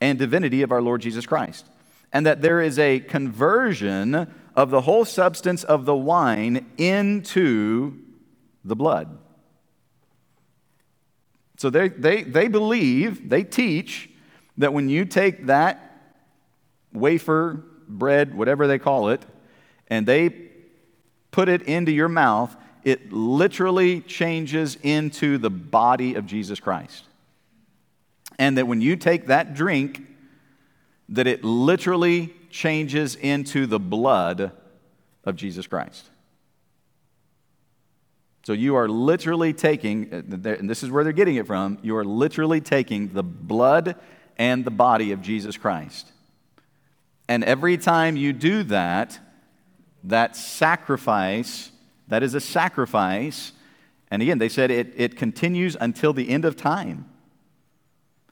and 0.00 0.18
divinity 0.18 0.62
of 0.62 0.72
our 0.72 0.82
Lord 0.82 1.00
Jesus 1.00 1.26
Christ. 1.26 1.66
And 2.12 2.26
that 2.26 2.42
there 2.42 2.60
is 2.60 2.78
a 2.78 3.00
conversion 3.00 4.34
of 4.54 4.70
the 4.70 4.82
whole 4.82 5.04
substance 5.04 5.64
of 5.64 5.86
the 5.86 5.96
wine 5.96 6.66
into 6.76 7.98
the 8.64 8.76
blood. 8.76 9.18
So 11.56 11.70
they, 11.70 11.88
they, 11.88 12.22
they 12.22 12.48
believe, 12.48 13.28
they 13.28 13.44
teach 13.44 14.10
that 14.58 14.72
when 14.72 14.88
you 14.88 15.04
take 15.04 15.46
that 15.46 16.14
wafer, 16.92 17.64
bread, 17.88 18.34
whatever 18.34 18.66
they 18.66 18.78
call 18.78 19.08
it, 19.08 19.24
and 19.88 20.06
they 20.06 20.28
put 21.32 21.48
it 21.48 21.62
into 21.62 21.90
your 21.90 22.08
mouth, 22.08 22.54
it 22.84 23.12
literally 23.12 24.00
changes 24.02 24.76
into 24.82 25.38
the 25.38 25.50
body 25.50 26.14
of 26.14 26.26
Jesus 26.26 26.60
Christ. 26.60 27.04
And 28.38 28.58
that 28.58 28.68
when 28.68 28.80
you 28.80 28.96
take 28.96 29.26
that 29.26 29.54
drink, 29.54 30.02
that 31.08 31.26
it 31.26 31.42
literally 31.44 32.34
changes 32.50 33.16
into 33.16 33.66
the 33.66 33.80
blood 33.80 34.52
of 35.24 35.36
Jesus 35.36 35.66
Christ. 35.66 36.08
So 38.44 38.52
you 38.52 38.74
are 38.74 38.88
literally 38.88 39.52
taking, 39.52 40.12
uh, 40.12 40.48
and 40.58 40.68
this 40.68 40.82
is 40.82 40.90
where 40.90 41.04
they're 41.04 41.12
getting 41.12 41.36
it 41.36 41.46
from, 41.46 41.78
you 41.82 41.96
are 41.96 42.04
literally 42.04 42.60
taking 42.60 43.08
the 43.08 43.22
blood 43.22 43.94
and 44.36 44.64
the 44.64 44.70
body 44.70 45.12
of 45.12 45.22
Jesus 45.22 45.56
Christ. 45.56 46.10
And 47.28 47.44
every 47.44 47.76
time 47.76 48.16
you 48.16 48.32
do 48.32 48.64
that, 48.64 49.20
that 50.04 50.36
sacrifice, 50.36 51.70
that 52.08 52.22
is 52.22 52.34
a 52.34 52.40
sacrifice, 52.40 53.52
and 54.10 54.20
again, 54.22 54.38
they 54.38 54.48
said 54.48 54.70
it, 54.70 54.92
it 54.96 55.16
continues 55.16 55.76
until 55.80 56.12
the 56.12 56.28
end 56.28 56.44
of 56.44 56.56
time. 56.56 57.08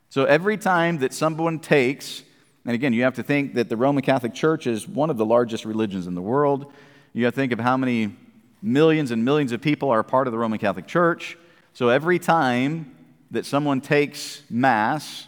So 0.09 0.25
every 0.25 0.57
time 0.57 0.99
that 0.99 1.13
someone 1.13 1.59
takes 1.59 2.23
And 2.65 2.75
again, 2.75 2.93
you 2.93 3.03
have 3.03 3.15
to 3.15 3.23
think 3.23 3.55
that 3.55 3.69
the 3.69 3.77
Roman 3.77 4.03
Catholic 4.03 4.33
Church 4.33 4.67
is 4.67 4.87
one 4.87 5.09
of 5.09 5.17
the 5.17 5.25
largest 5.25 5.65
religions 5.65 6.05
in 6.05 6.13
the 6.13 6.21
world. 6.21 6.71
You 7.13 7.25
have 7.25 7.33
to 7.33 7.39
think 7.39 7.51
of 7.51 7.59
how 7.59 7.75
many 7.75 8.15
millions 8.61 9.09
and 9.09 9.25
millions 9.25 9.51
of 9.51 9.61
people 9.61 9.89
are 9.89 10.03
part 10.03 10.27
of 10.27 10.31
the 10.31 10.37
Roman 10.37 10.59
Catholic 10.59 10.85
Church. 10.85 11.37
So 11.73 11.89
every 11.89 12.19
time 12.19 12.95
that 13.31 13.45
someone 13.45 13.81
takes 13.81 14.43
Mass, 14.49 15.27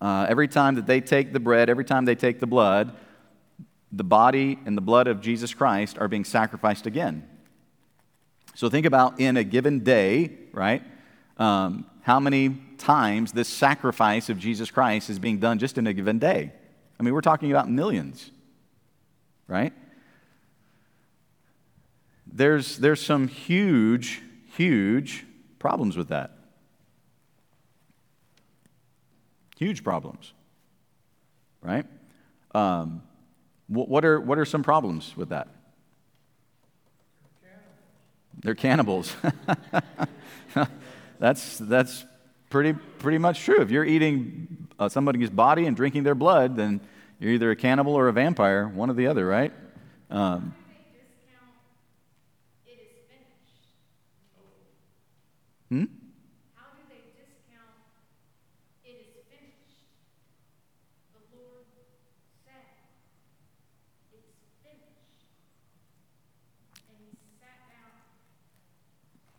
uh, 0.00 0.26
every 0.28 0.46
time 0.46 0.74
that 0.74 0.86
they 0.86 1.00
take 1.00 1.32
the 1.32 1.40
bread, 1.40 1.70
every 1.70 1.84
time 1.84 2.04
they 2.04 2.14
take 2.14 2.38
the 2.38 2.46
blood, 2.46 2.94
the 3.90 4.04
body 4.04 4.58
and 4.66 4.76
the 4.76 4.82
blood 4.82 5.06
of 5.06 5.20
Jesus 5.20 5.54
Christ 5.54 5.98
are 5.98 6.08
being 6.08 6.24
sacrificed 6.24 6.86
again. 6.86 7.26
So 8.54 8.68
think 8.68 8.86
about 8.86 9.20
in 9.20 9.36
a 9.36 9.44
given 9.44 9.80
day, 9.80 10.30
right? 10.52 10.82
Um, 11.36 11.86
how 12.02 12.18
many 12.20 12.56
times 12.78 13.32
this 13.32 13.48
sacrifice 13.48 14.28
of 14.28 14.38
Jesus 14.38 14.70
Christ 14.70 15.10
is 15.10 15.18
being 15.18 15.38
done 15.38 15.58
just 15.58 15.78
in 15.78 15.86
a 15.86 15.92
given 15.92 16.18
day? 16.18 16.52
I 16.98 17.02
mean, 17.02 17.14
we're 17.14 17.20
talking 17.20 17.50
about 17.50 17.70
millions, 17.70 18.30
right? 19.46 19.72
There's, 22.26 22.78
there's 22.78 23.00
some 23.00 23.28
huge, 23.28 24.22
huge 24.56 25.24
problems 25.58 25.96
with 25.96 26.08
that. 26.08 26.32
Huge 29.56 29.82
problems, 29.82 30.32
right? 31.62 31.86
Um, 32.54 33.02
what, 33.68 34.04
are, 34.04 34.20
what 34.20 34.38
are 34.38 34.44
some 34.44 34.62
problems 34.62 35.16
with 35.16 35.28
that? 35.28 35.48
They're 38.40 38.54
cannibals. 38.54 39.14
that's, 41.18 41.58
that's 41.58 42.04
pretty, 42.50 42.72
pretty 42.98 43.18
much 43.18 43.42
true. 43.42 43.60
If 43.60 43.70
you're 43.70 43.84
eating 43.84 44.68
uh, 44.78 44.88
somebody's 44.88 45.30
body 45.30 45.66
and 45.66 45.76
drinking 45.76 46.04
their 46.04 46.14
blood, 46.14 46.56
then 46.56 46.80
you're 47.18 47.32
either 47.32 47.50
a 47.50 47.56
cannibal 47.56 47.94
or 47.94 48.08
a 48.08 48.12
vampire, 48.12 48.68
one 48.68 48.90
or 48.90 48.94
the 48.94 49.08
other, 49.08 49.26
right? 49.26 49.52
Um, 50.10 50.54
hmm? 55.68 55.84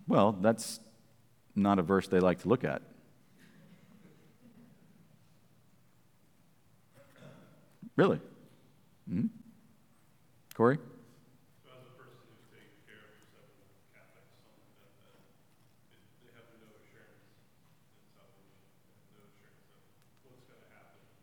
Well, 0.10 0.32
that's 0.42 0.80
not 1.56 1.78
a 1.78 1.84
verse 1.84 2.08
they 2.08 2.20
like 2.20 2.40
to 2.42 2.50
look 2.50 2.64
at. 2.64 2.82
Really? 7.96 8.20
hmm 9.08 9.28
Corey? 10.56 10.80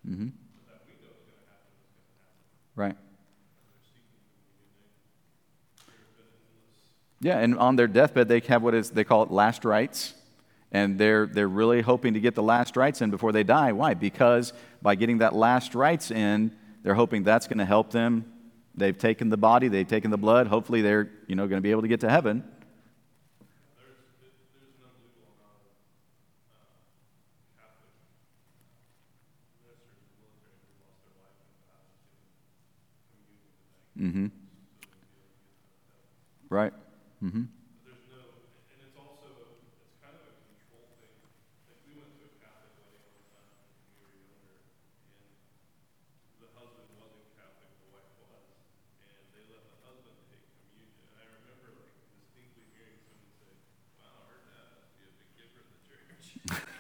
Mm-hmm. 0.09 0.29
Right. 2.77 2.97
Yeah, 7.27 7.41
and 7.41 7.59
on 7.59 7.75
their 7.75 7.89
deathbed, 7.89 8.29
they 8.29 8.39
have 8.47 8.63
what 8.63 8.73
is 8.73 8.91
they 8.91 9.03
call 9.03 9.25
it 9.25 9.33
last 9.33 9.65
rites. 9.65 10.15
And 10.71 10.97
they're, 10.97 11.27
they're 11.27 11.49
really 11.49 11.83
hoping 11.83 12.15
to 12.15 12.21
get 12.21 12.37
the 12.37 12.43
last 12.43 12.77
rites 12.77 13.03
in 13.03 13.11
before 13.11 13.33
they 13.33 13.43
die. 13.43 13.73
Why? 13.73 13.95
Because 13.95 14.53
by 14.81 14.95
getting 14.95 15.19
that 15.19 15.35
last 15.35 15.75
rites 15.75 16.13
in, 16.13 16.57
they're 16.85 16.95
hoping 16.95 17.25
that's 17.25 17.49
going 17.49 17.59
to 17.59 17.65
help 17.65 17.91
them. 17.91 18.33
They've 18.77 18.97
taken 18.97 19.29
the 19.29 19.37
body, 19.37 19.67
they've 19.67 19.89
taken 19.89 20.13
the 20.13 20.17
blood. 20.17 20.47
Hopefully, 20.47 20.83
they're 20.83 21.11
you 21.27 21.35
know, 21.35 21.49
going 21.49 21.59
to 21.59 21.63
be 21.63 21.73
able 21.73 21.83
to 21.83 21.89
get 21.89 21.99
to 22.03 22.09
heaven. 22.09 22.45
Mm-hmm. 33.99 34.27
Right. 36.49 36.73
Mm-hmm. 37.23 37.45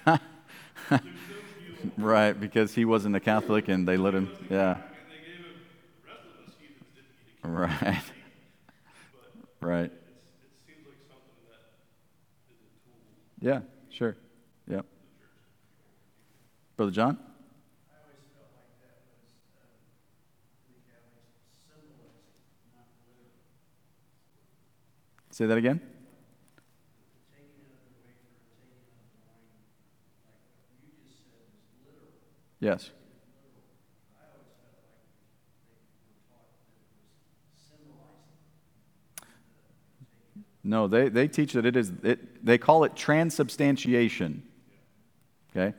Right, 1.96 2.32
because 2.38 2.74
he 2.74 2.84
wasn't 2.84 3.16
a 3.16 3.20
Catholic, 3.20 3.68
and 3.68 3.86
they 3.86 3.96
let 3.96 4.14
him, 4.14 4.30
yeah. 4.50 4.78
Right. 7.42 8.02
right. 9.60 9.92
Yeah, 13.46 13.60
sure. 13.90 14.16
Yep. 14.66 14.84
Brother 16.76 16.90
John? 16.90 17.16
Say 25.30 25.46
that 25.46 25.56
again? 25.56 25.80
Yes. 32.58 32.90
No, 40.66 40.88
they, 40.88 41.08
they 41.08 41.28
teach 41.28 41.52
that 41.52 41.64
it 41.64 41.76
is, 41.76 41.92
it, 42.02 42.44
they 42.44 42.58
call 42.58 42.82
it 42.84 42.96
transubstantiation. 42.96 44.42
Okay? 45.50 45.74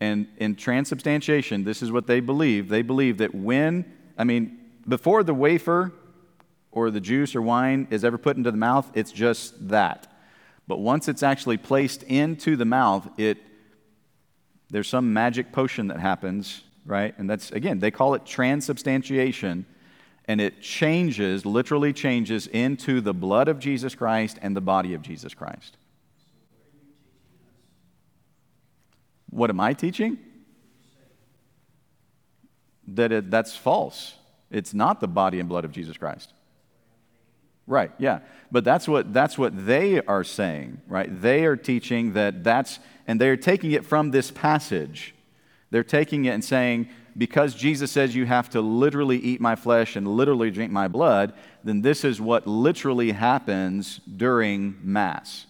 And 0.00 0.26
in 0.36 0.56
transubstantiation, 0.56 1.64
this 1.64 1.80
is 1.80 1.92
what 1.92 2.06
they 2.06 2.20
believe. 2.20 2.68
They 2.68 2.82
believe 2.82 3.18
that 3.18 3.34
when, 3.34 3.84
I 4.18 4.24
mean, 4.24 4.58
before 4.86 5.22
the 5.22 5.32
wafer 5.32 5.92
or 6.72 6.90
the 6.90 7.00
juice 7.00 7.36
or 7.36 7.42
wine 7.42 7.86
is 7.90 8.04
ever 8.04 8.18
put 8.18 8.36
into 8.36 8.50
the 8.50 8.56
mouth, 8.56 8.90
it's 8.94 9.12
just 9.12 9.68
that. 9.68 10.12
But 10.66 10.80
once 10.80 11.06
it's 11.08 11.22
actually 11.22 11.58
placed 11.58 12.02
into 12.02 12.56
the 12.56 12.64
mouth, 12.64 13.08
it 13.16 13.38
there's 14.70 14.88
some 14.88 15.12
magic 15.12 15.52
potion 15.52 15.86
that 15.88 16.00
happens, 16.00 16.62
right? 16.84 17.14
And 17.16 17.30
that's 17.30 17.52
again, 17.52 17.78
they 17.78 17.92
call 17.92 18.14
it 18.14 18.26
transubstantiation 18.26 19.66
and 20.26 20.40
it 20.40 20.60
changes, 20.60 21.44
literally 21.44 21.92
changes, 21.92 22.46
into 22.46 23.00
the 23.00 23.12
blood 23.12 23.48
of 23.48 23.58
Jesus 23.58 23.94
Christ 23.94 24.38
and 24.40 24.56
the 24.56 24.60
body 24.60 24.94
of 24.94 25.02
Jesus 25.02 25.34
Christ. 25.34 25.76
What 29.30 29.50
am 29.50 29.60
I 29.60 29.74
teaching? 29.74 30.18
That 32.86 33.12
it, 33.12 33.30
that's 33.30 33.56
false. 33.56 34.14
It's 34.50 34.72
not 34.72 35.00
the 35.00 35.08
body 35.08 35.40
and 35.40 35.48
blood 35.48 35.64
of 35.64 35.72
Jesus 35.72 35.96
Christ. 35.96 36.32
Right, 37.66 37.90
yeah. 37.98 38.20
But 38.52 38.62
that's 38.64 38.86
what, 38.86 39.12
that's 39.12 39.36
what 39.36 39.66
they 39.66 40.00
are 40.02 40.22
saying, 40.22 40.82
right? 40.86 41.08
They 41.20 41.44
are 41.46 41.56
teaching 41.56 42.12
that 42.12 42.44
that's, 42.44 42.78
and 43.06 43.20
they're 43.20 43.36
taking 43.36 43.72
it 43.72 43.84
from 43.84 44.10
this 44.10 44.30
passage. 44.30 45.14
They're 45.70 45.82
taking 45.82 46.26
it 46.26 46.30
and 46.30 46.44
saying, 46.44 46.88
because 47.16 47.54
Jesus 47.54 47.92
says 47.92 48.16
you 48.16 48.26
have 48.26 48.50
to 48.50 48.60
literally 48.60 49.18
eat 49.18 49.40
my 49.40 49.54
flesh 49.54 49.96
and 49.96 50.06
literally 50.08 50.50
drink 50.50 50.72
my 50.72 50.88
blood, 50.88 51.32
then 51.62 51.82
this 51.82 52.04
is 52.04 52.20
what 52.20 52.46
literally 52.46 53.12
happens 53.12 54.00
during 54.16 54.76
Mass, 54.82 55.46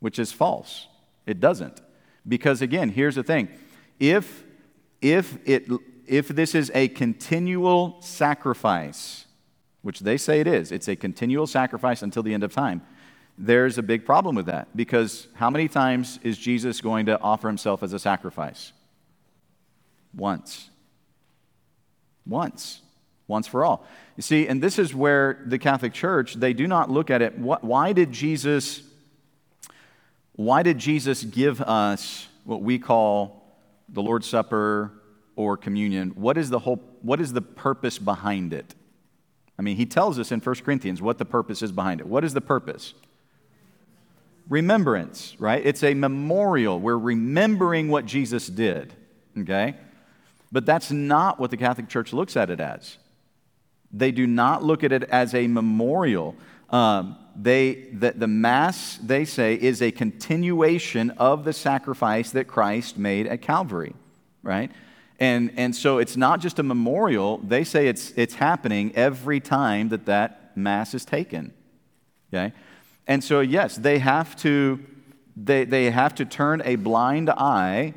which 0.00 0.18
is 0.18 0.32
false. 0.32 0.88
It 1.24 1.40
doesn't. 1.40 1.80
Because 2.28 2.60
again, 2.60 2.90
here's 2.90 3.14
the 3.14 3.22
thing 3.22 3.48
if, 3.98 4.44
if, 5.00 5.38
it, 5.48 5.68
if 6.06 6.28
this 6.28 6.54
is 6.54 6.70
a 6.74 6.88
continual 6.88 8.00
sacrifice, 8.02 9.24
which 9.80 10.00
they 10.00 10.18
say 10.18 10.40
it 10.40 10.46
is, 10.46 10.70
it's 10.70 10.88
a 10.88 10.96
continual 10.96 11.46
sacrifice 11.46 12.02
until 12.02 12.22
the 12.22 12.34
end 12.34 12.44
of 12.44 12.52
time. 12.52 12.82
There's 13.38 13.78
a 13.78 13.82
big 13.82 14.04
problem 14.04 14.34
with 14.34 14.46
that 14.46 14.74
because 14.76 15.28
how 15.34 15.50
many 15.50 15.68
times 15.68 16.18
is 16.22 16.36
Jesus 16.36 16.80
going 16.80 17.06
to 17.06 17.20
offer 17.20 17.48
himself 17.48 17.82
as 17.82 17.92
a 17.92 17.98
sacrifice? 17.98 18.72
Once 20.14 20.70
once, 22.26 22.80
once 23.28 23.46
for 23.46 23.64
all. 23.64 23.86
You 24.16 24.22
see, 24.22 24.46
and 24.48 24.62
this 24.62 24.78
is 24.78 24.94
where 24.94 25.42
the 25.46 25.58
Catholic 25.58 25.92
Church, 25.92 26.34
they 26.34 26.52
do 26.52 26.66
not 26.66 26.90
look 26.90 27.10
at 27.10 27.22
it. 27.22 27.38
Why 27.38 27.92
did 27.92 28.12
Jesus, 28.12 28.82
why 30.32 30.62
did 30.62 30.78
Jesus 30.78 31.24
give 31.24 31.60
us 31.60 32.26
what 32.44 32.62
we 32.62 32.78
call 32.78 33.42
the 33.88 34.02
Lord's 34.02 34.26
Supper 34.26 34.92
or 35.36 35.56
communion, 35.56 36.10
what 36.10 36.38
is 36.38 36.50
the 36.50 36.58
whole 36.58 36.82
what 37.02 37.20
is 37.20 37.32
the 37.32 37.42
purpose 37.42 37.98
behind 37.98 38.52
it? 38.52 38.74
I 39.58 39.62
mean, 39.62 39.76
he 39.76 39.86
tells 39.86 40.18
us 40.18 40.32
in 40.32 40.40
1 40.40 40.54
Corinthians 40.56 41.00
what 41.00 41.18
the 41.18 41.24
purpose 41.24 41.62
is 41.62 41.72
behind 41.72 42.00
it. 42.00 42.06
What 42.06 42.24
is 42.24 42.34
the 42.34 42.40
purpose? 42.40 42.94
Remembrance, 44.48 45.36
right? 45.38 45.64
It's 45.64 45.82
a 45.82 45.94
memorial. 45.94 46.78
We're 46.78 46.98
remembering 46.98 47.88
what 47.88 48.06
Jesus 48.06 48.46
did, 48.48 48.92
okay? 49.38 49.76
But 50.52 50.66
that's 50.66 50.90
not 50.90 51.40
what 51.40 51.50
the 51.50 51.56
Catholic 51.56 51.88
Church 51.88 52.12
looks 52.12 52.36
at 52.36 52.50
it 52.50 52.60
as. 52.60 52.98
They 53.92 54.12
do 54.12 54.26
not 54.26 54.62
look 54.62 54.84
at 54.84 54.92
it 54.92 55.04
as 55.04 55.34
a 55.34 55.46
memorial. 55.46 56.36
Um, 56.70 57.16
they, 57.36 57.88
the, 57.92 58.12
the 58.12 58.26
Mass, 58.26 58.98
they 58.98 59.24
say, 59.24 59.54
is 59.54 59.82
a 59.82 59.90
continuation 59.90 61.10
of 61.10 61.44
the 61.44 61.52
sacrifice 61.52 62.30
that 62.30 62.46
Christ 62.46 62.98
made 62.98 63.26
at 63.26 63.42
Calvary, 63.42 63.94
right? 64.42 64.70
And, 65.18 65.52
and 65.56 65.74
so 65.74 65.98
it's 65.98 66.16
not 66.16 66.40
just 66.40 66.58
a 66.58 66.62
memorial. 66.62 67.38
They 67.38 67.64
say 67.64 67.88
it's, 67.88 68.12
it's 68.16 68.34
happening 68.34 68.94
every 68.94 69.40
time 69.40 69.88
that 69.90 70.06
that 70.06 70.56
Mass 70.56 70.94
is 70.94 71.04
taken, 71.04 71.52
okay? 72.32 72.52
And 73.06 73.22
so, 73.22 73.40
yes, 73.40 73.76
they 73.76 73.98
have 73.98 74.34
to, 74.36 74.80
they, 75.36 75.64
they 75.64 75.90
have 75.90 76.14
to 76.16 76.24
turn 76.24 76.62
a 76.64 76.76
blind 76.76 77.30
eye 77.30 77.94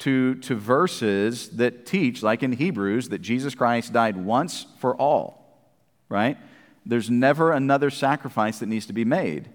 to, 0.00 0.34
to 0.36 0.54
verses 0.54 1.50
that 1.50 1.86
teach, 1.86 2.22
like 2.22 2.42
in 2.42 2.52
Hebrews, 2.52 3.08
that 3.08 3.20
Jesus 3.20 3.54
Christ 3.54 3.92
died 3.92 4.16
once 4.16 4.66
for 4.78 4.94
all, 4.96 5.70
right? 6.08 6.36
There's 6.84 7.10
never 7.10 7.52
another 7.52 7.90
sacrifice 7.90 8.58
that 8.58 8.66
needs 8.66 8.86
to 8.86 8.92
be 8.92 9.04
made. 9.04 9.48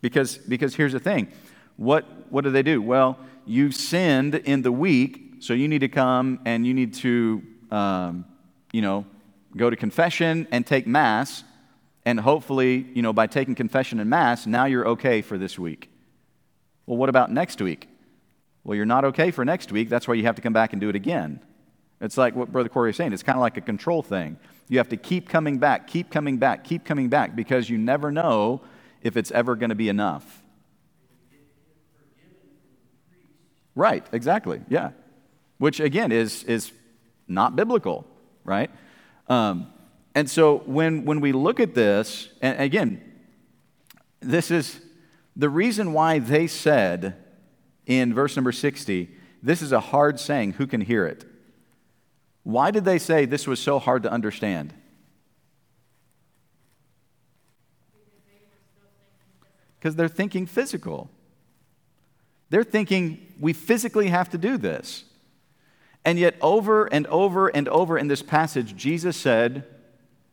Because, 0.00 0.38
because 0.38 0.74
here's 0.76 0.92
the 0.92 1.00
thing 1.00 1.28
what, 1.76 2.04
what 2.30 2.44
do 2.44 2.50
they 2.50 2.62
do? 2.62 2.82
Well, 2.82 3.18
you 3.46 3.70
sinned 3.70 4.34
in 4.34 4.62
the 4.62 4.72
week, 4.72 5.36
so 5.40 5.54
you 5.54 5.68
need 5.68 5.80
to 5.80 5.88
come 5.88 6.40
and 6.44 6.66
you 6.66 6.74
need 6.74 6.94
to, 6.94 7.42
um, 7.70 8.24
you 8.72 8.82
know, 8.82 9.06
go 9.56 9.70
to 9.70 9.76
confession 9.76 10.46
and 10.50 10.66
take 10.66 10.86
Mass. 10.86 11.44
And 12.04 12.20
hopefully, 12.20 12.86
you 12.94 13.02
know, 13.02 13.12
by 13.12 13.26
taking 13.26 13.54
confession 13.54 14.00
and 14.00 14.08
Mass, 14.08 14.46
now 14.46 14.64
you're 14.64 14.88
okay 14.88 15.22
for 15.22 15.38
this 15.38 15.58
week. 15.58 15.90
Well, 16.86 16.96
what 16.96 17.08
about 17.08 17.30
next 17.30 17.60
week? 17.60 17.87
Well, 18.68 18.76
you're 18.76 18.84
not 18.84 19.06
okay 19.06 19.30
for 19.30 19.46
next 19.46 19.72
week. 19.72 19.88
That's 19.88 20.06
why 20.06 20.12
you 20.12 20.24
have 20.24 20.34
to 20.34 20.42
come 20.42 20.52
back 20.52 20.74
and 20.74 20.80
do 20.80 20.90
it 20.90 20.94
again. 20.94 21.40
It's 22.02 22.18
like 22.18 22.36
what 22.36 22.52
Brother 22.52 22.68
Corey 22.68 22.90
is 22.90 22.96
saying. 22.96 23.14
It's 23.14 23.22
kind 23.22 23.38
of 23.38 23.40
like 23.40 23.56
a 23.56 23.62
control 23.62 24.02
thing. 24.02 24.36
You 24.68 24.76
have 24.76 24.90
to 24.90 24.98
keep 24.98 25.26
coming 25.26 25.56
back, 25.56 25.86
keep 25.86 26.10
coming 26.10 26.36
back, 26.36 26.64
keep 26.64 26.84
coming 26.84 27.08
back 27.08 27.34
because 27.34 27.70
you 27.70 27.78
never 27.78 28.12
know 28.12 28.60
if 29.00 29.16
it's 29.16 29.30
ever 29.30 29.56
going 29.56 29.70
to 29.70 29.74
be 29.74 29.88
enough. 29.88 30.42
Right, 33.74 34.06
exactly. 34.12 34.60
Yeah. 34.68 34.90
Which 35.56 35.80
again 35.80 36.12
is 36.12 36.44
is 36.44 36.70
not 37.26 37.56
biblical, 37.56 38.06
right? 38.44 38.70
Um, 39.28 39.72
and 40.14 40.28
so 40.28 40.58
when 40.66 41.06
when 41.06 41.20
we 41.20 41.32
look 41.32 41.58
at 41.58 41.74
this, 41.74 42.28
and 42.42 42.60
again, 42.60 43.00
this 44.20 44.50
is 44.50 44.78
the 45.34 45.48
reason 45.48 45.94
why 45.94 46.18
they 46.18 46.46
said 46.46 47.24
in 47.88 48.14
verse 48.14 48.36
number 48.36 48.52
60, 48.52 49.10
this 49.42 49.62
is 49.62 49.72
a 49.72 49.80
hard 49.80 50.20
saying, 50.20 50.52
who 50.52 50.66
can 50.66 50.82
hear 50.82 51.06
it? 51.06 51.24
Why 52.44 52.70
did 52.70 52.84
they 52.84 52.98
say 52.98 53.24
this 53.24 53.46
was 53.46 53.58
so 53.58 53.78
hard 53.78 54.04
to 54.04 54.12
understand? 54.12 54.74
Because 59.78 59.96
they're 59.96 60.08
thinking 60.08 60.46
physical. 60.46 61.10
They're 62.50 62.64
thinking 62.64 63.26
we 63.40 63.52
physically 63.52 64.08
have 64.08 64.28
to 64.30 64.38
do 64.38 64.58
this. 64.58 65.04
And 66.04 66.18
yet, 66.18 66.36
over 66.40 66.86
and 66.86 67.06
over 67.08 67.48
and 67.48 67.68
over 67.68 67.98
in 67.98 68.08
this 68.08 68.22
passage, 68.22 68.76
Jesus 68.76 69.16
said 69.16 69.64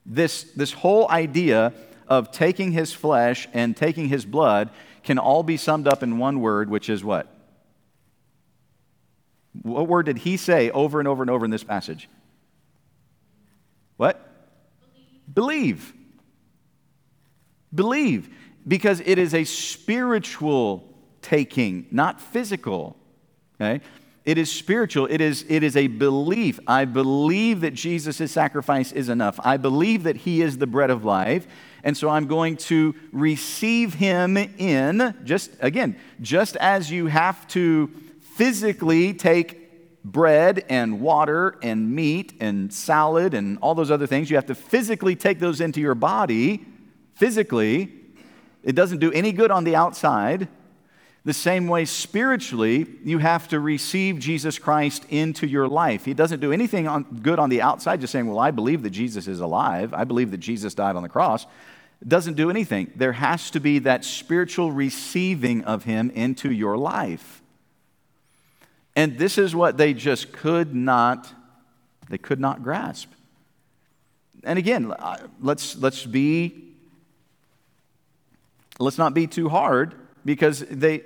this, 0.06 0.44
this 0.56 0.72
whole 0.72 1.10
idea 1.10 1.74
of 2.08 2.32
taking 2.32 2.72
his 2.72 2.94
flesh 2.94 3.48
and 3.54 3.76
taking 3.76 4.08
his 4.08 4.26
blood 4.26 4.70
can 5.04 5.18
all 5.18 5.44
be 5.44 5.58
summed 5.58 5.88
up 5.88 6.02
in 6.02 6.18
one 6.18 6.40
word, 6.40 6.70
which 6.70 6.90
is 6.90 7.04
what? 7.04 7.35
What 9.62 9.88
word 9.88 10.06
did 10.06 10.20
he 10.20 10.38
say 10.38 10.70
over 10.72 11.00
and 11.00 11.08
over 11.08 11.24
and 11.24 11.30
over 11.30 11.46
in 11.46 11.52
this 11.52 11.64
passage? 11.64 12.10
What? 13.98 14.20
Believe. 15.34 15.94
Believe. 17.74 18.30
Because 18.68 19.02
it 19.06 19.18
is 19.18 19.34
a 19.34 19.44
spiritual 19.44 20.88
taking, 21.22 21.88
not 21.92 22.20
physical. 22.20 22.96
Okay? 23.56 23.82
It 24.26 24.40
is 24.40 24.52
spiritual. 24.52 25.08
It 25.10 25.22
is, 25.22 25.46
it 25.48 25.62
is 25.62 25.78
a 25.78 25.88
belief. 25.88 26.60
I 26.66 26.86
believe 26.86 27.62
that 27.62 27.76
Jesus' 27.76 28.32
sacrifice 28.32 28.92
is 28.92 29.08
enough. 29.08 29.40
I 29.44 29.58
believe 29.58 30.04
that 30.04 30.18
he 30.18 30.42
is 30.42 30.58
the 30.58 30.68
bread 30.68 30.90
of 30.90 31.06
life. 31.06 31.48
And 31.84 31.96
so 31.96 32.10
I'm 32.10 32.26
going 32.26 32.58
to 32.58 32.96
receive 33.12 33.94
him 33.94 34.36
in, 34.36 35.16
just 35.24 35.52
again, 35.60 35.96
just 36.20 36.56
as 36.56 36.90
you 36.90 37.06
have 37.06 37.48
to 37.50 37.92
physically 38.36 39.14
take 39.14 40.04
bread 40.04 40.66
and 40.68 41.00
water 41.00 41.58
and 41.64 41.96
meat 41.96 42.34
and 42.42 42.72
salad 42.72 43.34
and 43.34 43.58
all 43.60 43.74
those 43.74 43.90
other 43.90 44.06
things. 44.06 44.30
You 44.30 44.36
have 44.36 44.46
to 44.48 44.56
physically 44.56 45.16
take 45.16 45.40
those 45.40 45.62
into 45.62 45.80
your 45.80 45.96
body, 45.96 46.66
physically. 47.14 47.94
It 48.62 48.76
doesn't 48.76 49.00
do 49.00 49.10
any 49.14 49.32
good 49.32 49.52
on 49.52 49.64
the 49.64 49.78
outside. 49.78 50.50
The 51.24 51.34
same 51.34 51.68
way, 51.68 51.86
spiritually, 51.86 52.86
you 53.06 53.20
have 53.20 53.48
to 53.48 53.60
receive 53.60 54.20
Jesus 54.20 54.60
Christ 54.60 55.06
into 55.10 55.48
your 55.48 55.70
life. 55.70 56.04
He 56.04 56.14
doesn't 56.14 56.42
do 56.42 56.52
anything 56.52 56.90
on, 56.90 57.04
good 57.24 57.40
on 57.40 57.50
the 57.50 57.62
outside, 57.62 58.02
just 58.02 58.12
saying, 58.12 58.28
Well, 58.28 58.38
I 58.38 58.52
believe 58.52 58.84
that 58.84 58.92
Jesus 58.92 59.30
is 59.30 59.40
alive. 59.40 59.94
I 59.94 60.04
believe 60.04 60.30
that 60.32 60.38
Jesus 60.38 60.76
died 60.76 60.98
on 60.98 61.04
the 61.04 61.10
cross. 61.10 61.46
It 62.02 62.10
doesn't 62.10 62.36
do 62.36 62.50
anything. 62.50 62.92
There 62.96 63.14
has 63.14 63.50
to 63.52 63.62
be 63.62 63.80
that 63.80 64.04
spiritual 64.04 64.74
receiving 64.74 65.64
of 65.64 65.86
Him 65.86 66.12
into 66.12 66.52
your 66.52 66.78
life. 66.78 67.42
And 68.96 69.18
this 69.18 69.38
is 69.38 69.56
what 69.56 69.78
they 69.78 69.94
just 69.94 70.32
could 70.32 70.74
not, 70.74 71.32
they 72.10 72.18
could 72.18 72.40
not 72.40 72.64
grasp. 72.64 73.12
And 74.44 74.60
again, 74.60 74.94
let's, 75.42 75.76
let's 75.78 76.06
be, 76.06 76.74
let's 78.80 78.98
not 78.98 79.14
be 79.14 79.28
too 79.28 79.50
hard 79.50 79.96
because 80.24 80.60
they, 80.60 81.04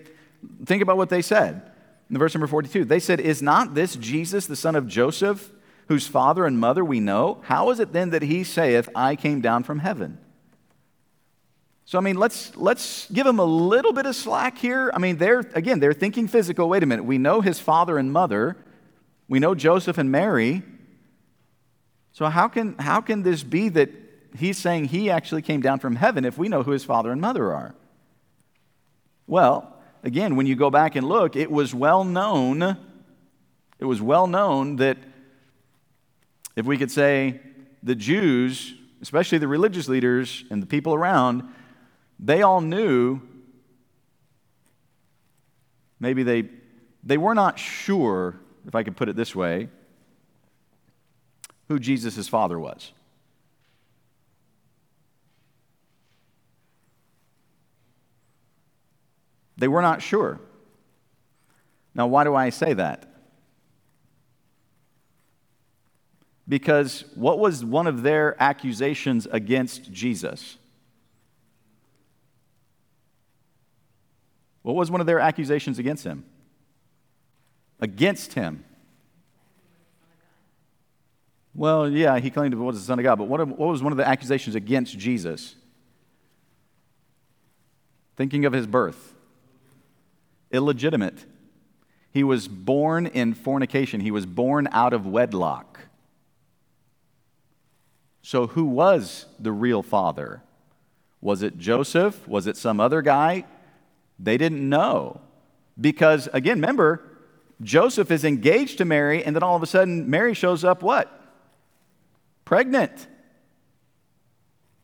think 0.66 0.82
about 0.82 0.98
what 0.98 1.10
they 1.10 1.22
said. 1.22 1.62
In 2.10 2.18
verse 2.18 2.34
number 2.34 2.48
42, 2.48 2.86
they 2.86 3.00
said, 3.00 3.20
Is 3.20 3.42
not 3.42 3.76
this 3.76 3.96
Jesus, 3.96 4.48
the 4.48 4.56
son 4.56 4.76
of 4.76 4.88
Joseph, 4.88 5.52
whose 5.88 6.08
father 6.08 6.46
and 6.46 6.60
mother 6.60 6.84
we 6.84 7.00
know? 7.00 7.40
How 7.44 7.70
is 7.70 7.80
it 7.80 7.94
then 7.94 8.10
that 8.12 8.24
he 8.24 8.44
saith, 8.44 8.90
I 8.96 9.16
came 9.16 9.42
down 9.42 9.64
from 9.64 9.80
heaven? 9.80 10.18
So, 11.90 11.98
I 11.98 12.02
mean, 12.02 12.18
let's, 12.18 12.56
let's 12.56 13.10
give 13.10 13.26
him 13.26 13.40
a 13.40 13.44
little 13.44 13.94
bit 13.94 14.06
of 14.06 14.16
slack 14.16 14.60
here. 14.60 14.92
I 14.94 15.00
mean, 15.00 15.18
they're, 15.18 15.40
again, 15.56 15.80
they're 15.80 15.92
thinking 15.92 16.28
physical. 16.28 16.70
Wait 16.70 16.84
a 16.84 16.86
minute. 16.86 17.04
We 17.04 17.18
know 17.18 17.42
his 17.42 17.60
father 17.60 17.98
and 17.98 18.14
mother, 18.14 18.58
we 19.28 19.40
know 19.40 19.56
Joseph 19.56 19.98
and 19.98 20.12
Mary. 20.12 20.62
So, 22.12 22.28
how 22.28 22.48
can, 22.48 22.78
how 22.78 23.02
can 23.02 23.24
this 23.24 23.42
be 23.42 23.70
that 23.70 23.90
he's 24.38 24.60
saying 24.60 24.86
he 24.86 25.10
actually 25.10 25.42
came 25.42 25.62
down 25.62 25.80
from 25.80 25.96
heaven 25.96 26.26
if 26.26 26.38
we 26.38 26.48
know 26.48 26.62
who 26.62 26.70
his 26.70 26.84
father 26.84 27.12
and 27.12 27.20
mother 27.20 27.52
are? 27.52 27.74
Well, 29.26 29.76
again, 30.04 30.36
when 30.36 30.46
you 30.46 30.56
go 30.56 30.70
back 30.70 30.96
and 30.96 31.10
look, 31.10 31.36
it 31.36 31.50
was 31.50 31.74
well 31.74 32.04
known, 32.04 32.78
it 33.80 33.86
was 33.86 34.00
well 34.00 34.28
known 34.28 34.76
that 34.76 35.00
if 36.56 36.68
we 36.68 36.78
could 36.78 36.92
say 36.92 37.40
the 37.82 37.96
Jews, 37.96 38.76
especially 39.02 39.40
the 39.40 39.48
religious 39.48 39.88
leaders 39.88 40.46
and 40.52 40.62
the 40.62 40.68
people 40.68 40.94
around, 40.94 41.52
they 42.20 42.42
all 42.42 42.62
knew, 42.62 43.22
maybe 46.00 46.24
they, 46.24 46.50
they 47.04 47.18
were 47.18 47.34
not 47.34 47.58
sure, 47.58 48.40
if 48.68 48.76
I 48.76 48.84
could 48.84 48.98
put 48.98 49.08
it 49.08 49.16
this 49.16 49.34
way, 49.34 49.70
who 51.70 51.80
Jesus' 51.80 52.28
father 52.28 52.60
was. 52.60 52.92
They 59.58 59.68
were 59.68 59.82
not 59.82 60.02
sure. 60.02 60.40
Now, 61.94 62.08
why 62.08 62.24
do 62.24 62.34
I 62.34 62.50
say 62.50 62.74
that? 62.74 63.06
Because 66.48 67.04
what 67.14 67.40
was 67.40 67.64
one 67.64 67.86
of 67.86 68.02
their 68.02 68.42
accusations 68.42 69.28
against 69.30 69.92
Jesus? 69.92 70.59
What 74.62 74.76
was 74.76 74.92
one 74.92 75.02
of 75.02 75.08
their 75.08 75.20
accusations 75.20 75.80
against 75.80 76.04
him? 76.04 76.26
Against 77.80 78.34
him. 78.34 78.66
Well, 81.56 81.90
yeah, 81.90 82.20
he 82.20 82.30
claimed 82.30 82.54
he 82.54 82.60
was 82.60 82.78
the 82.78 82.86
Son 82.86 83.00
of 83.00 83.04
God, 83.04 83.18
but 83.18 83.28
what, 83.28 83.46
what 83.48 83.70
was 83.70 83.82
one 83.82 83.92
of 83.92 83.98
the 83.98 84.08
accusations 84.08 84.56
against 84.56 84.98
Jesus? 84.98 85.56
Thinking 88.16 88.46
of 88.46 88.54
his 88.54 88.68
birth. 88.68 89.14
Illegitimate. 90.52 91.26
He 92.12 92.24
was 92.24 92.48
born 92.48 93.06
in 93.06 93.34
fornication, 93.34 94.02
he 94.02 94.12
was 94.12 94.26
born 94.26 94.68
out 94.72 94.94
of 94.94 95.06
wedlock. 95.06 95.80
So, 98.22 98.48
who 98.48 98.66
was 98.66 99.26
the 99.40 99.52
real 99.52 99.82
father? 99.82 100.44
Was 101.22 101.42
it 101.42 101.58
Joseph? 101.58 102.28
Was 102.28 102.48
it 102.48 102.58
some 102.58 102.80
other 102.80 103.02
guy? 103.02 103.46
They 104.20 104.38
didn't 104.38 104.68
know. 104.68 105.22
Because, 105.80 106.28
again, 106.34 106.58
remember, 106.58 107.02
Joseph 107.62 108.12
is 108.12 108.24
engaged 108.24 108.78
to 108.80 108.86
Mary, 108.86 109.24
and 109.24 109.36
then 109.36 109.44
all 109.44 109.56
of 109.56 109.64
a 109.64 109.68
sudden, 109.68 110.10
Mary 110.10 110.34
shows 110.34 110.64
up 110.64 110.84
what? 110.84 111.10
Pregnant. 112.46 113.08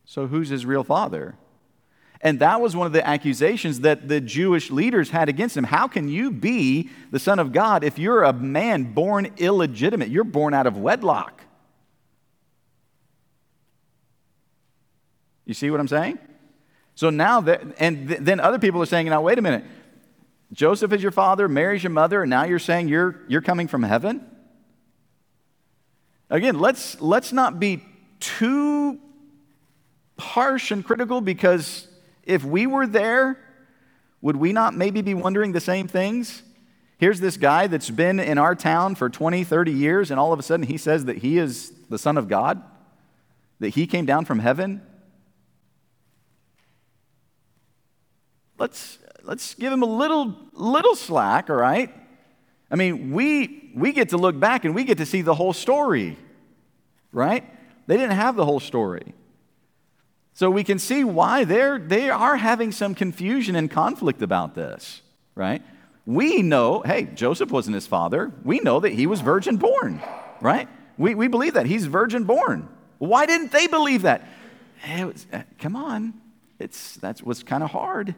So, 0.06 0.28
who's 0.28 0.50
his 0.50 0.66
real 0.66 0.84
father? 0.84 1.36
And 2.22 2.40
that 2.40 2.62
was 2.62 2.76
one 2.76 2.88
of 2.88 2.94
the 2.94 3.06
accusations 3.06 3.82
that 3.82 4.08
the 4.08 4.22
Jewish 4.22 4.72
leaders 4.72 5.10
had 5.10 5.30
against 5.30 5.56
him. 5.56 5.64
How 5.64 5.88
can 5.88 6.08
you 6.08 6.32
be 6.32 6.90
the 7.12 7.20
Son 7.20 7.40
of 7.40 7.52
God 7.52 7.84
if 7.84 8.00
you're 8.00 8.24
a 8.24 8.34
man 8.34 8.94
born 8.94 9.28
illegitimate? 9.38 10.10
You're 10.10 10.24
born 10.24 10.54
out 10.54 10.66
of 10.66 10.78
wedlock. 10.78 11.42
You 15.46 15.54
see 15.54 15.70
what 15.70 15.80
I'm 15.80 15.88
saying? 15.88 16.18
So 16.96 17.10
now, 17.10 17.42
that, 17.42 17.62
and 17.78 18.08
then 18.08 18.40
other 18.40 18.58
people 18.58 18.82
are 18.82 18.86
saying, 18.86 19.08
now, 19.08 19.22
wait 19.22 19.38
a 19.38 19.42
minute. 19.42 19.66
Joseph 20.54 20.94
is 20.94 21.04
your 21.04 21.12
father, 21.12 21.50
Mary's 21.50 21.84
your 21.84 21.92
mother, 21.92 22.22
and 22.24 22.30
now 22.30 22.46
you're 22.46 22.60
saying 22.60 22.88
you're, 22.88 23.20
you're 23.28 23.42
coming 23.42 23.68
from 23.68 23.84
heaven? 23.84 24.26
Again, 26.30 26.60
let's, 26.60 27.00
let's 27.02 27.34
not 27.34 27.60
be 27.60 27.84
too 28.20 29.00
harsh 30.18 30.72
and 30.72 30.84
critical 30.86 31.20
because 31.20 31.88
if 32.24 32.44
we 32.44 32.66
were 32.68 32.88
there, 32.88 33.38
would 34.22 34.38
we 34.38 34.54
not 34.54 34.74
maybe 34.74 35.02
be 35.02 35.14
wondering 35.14 35.52
the 35.52 35.60
same 35.60 35.88
things? 35.88 36.42
Here's 36.98 37.20
this 37.20 37.36
guy 37.36 37.68
that's 37.68 37.90
been 37.90 38.20
in 38.20 38.38
our 38.38 38.56
town 38.56 38.96
for 38.96 39.10
20, 39.10 39.44
30 39.44 39.72
years, 39.72 40.12
and 40.12 40.20
all 40.20 40.32
of 40.32 40.40
a 40.40 40.44
sudden 40.44 40.66
he 40.66 40.78
says 40.78 41.06
that 41.06 41.18
he 41.18 41.38
is 41.38 41.72
the 41.90 42.00
Son 42.00 42.18
of 42.18 42.30
God, 42.30 42.64
that 43.60 43.70
he 43.70 43.86
came 43.86 44.06
down 44.06 44.24
from 44.24 44.40
heaven. 44.40 44.82
Let's, 48.58 49.00
let's 49.24 49.54
give 49.56 49.72
him 49.72 49.84
a 49.84 49.88
little, 49.88 50.36
little 50.54 50.96
slack, 50.96 51.50
all 51.50 51.56
right? 51.56 51.94
I 52.72 52.76
mean, 52.76 53.12
we, 53.12 53.72
we 53.76 53.92
get 53.92 54.10
to 54.10 54.18
look 54.18 54.40
back 54.40 54.66
and 54.66 54.74
we 54.74 54.84
get 54.84 54.98
to 54.98 55.06
see 55.06 55.22
the 55.22 55.36
whole 55.36 55.54
story, 55.54 56.18
right? 57.12 57.44
They 57.88 57.98
didn't 57.98 58.16
have 58.16 58.36
the 58.36 58.46
whole 58.46 58.60
story. 58.60 59.14
So 60.34 60.50
we 60.50 60.64
can 60.64 60.80
see 60.80 61.04
why 61.04 61.46
they're, 61.46 61.80
they 61.80 62.10
are 62.10 62.36
having 62.36 62.72
some 62.72 62.96
confusion 62.96 63.56
and 63.56 63.72
conflict 63.72 64.22
about 64.22 64.56
this, 64.56 65.02
right? 65.34 65.62
We 66.06 66.42
know, 66.42 66.82
hey, 66.82 67.06
Joseph 67.06 67.52
wasn't 67.52 67.76
his 67.76 67.88
father. 67.88 68.34
We 68.44 68.60
know 68.60 68.80
that 68.82 68.92
he 68.92 69.08
was 69.08 69.22
virgin 69.22 69.58
born, 69.58 70.02
right? 70.42 70.68
We, 70.98 71.16
we 71.16 71.28
believe 71.28 71.54
that. 71.54 71.66
He's 71.66 71.86
virgin 71.86 72.26
born. 72.26 72.68
Why 72.98 73.26
didn't 73.26 73.52
they 73.52 73.68
believe 73.68 74.04
that? 74.04 74.28
Was, 75.00 75.26
uh, 75.32 75.44
come 75.58 75.76
on. 75.76 76.14
It's, 76.60 76.96
that's 76.98 77.24
what's 77.24 77.44
kind 77.44 77.64
of 77.64 77.72
hard. 77.72 78.16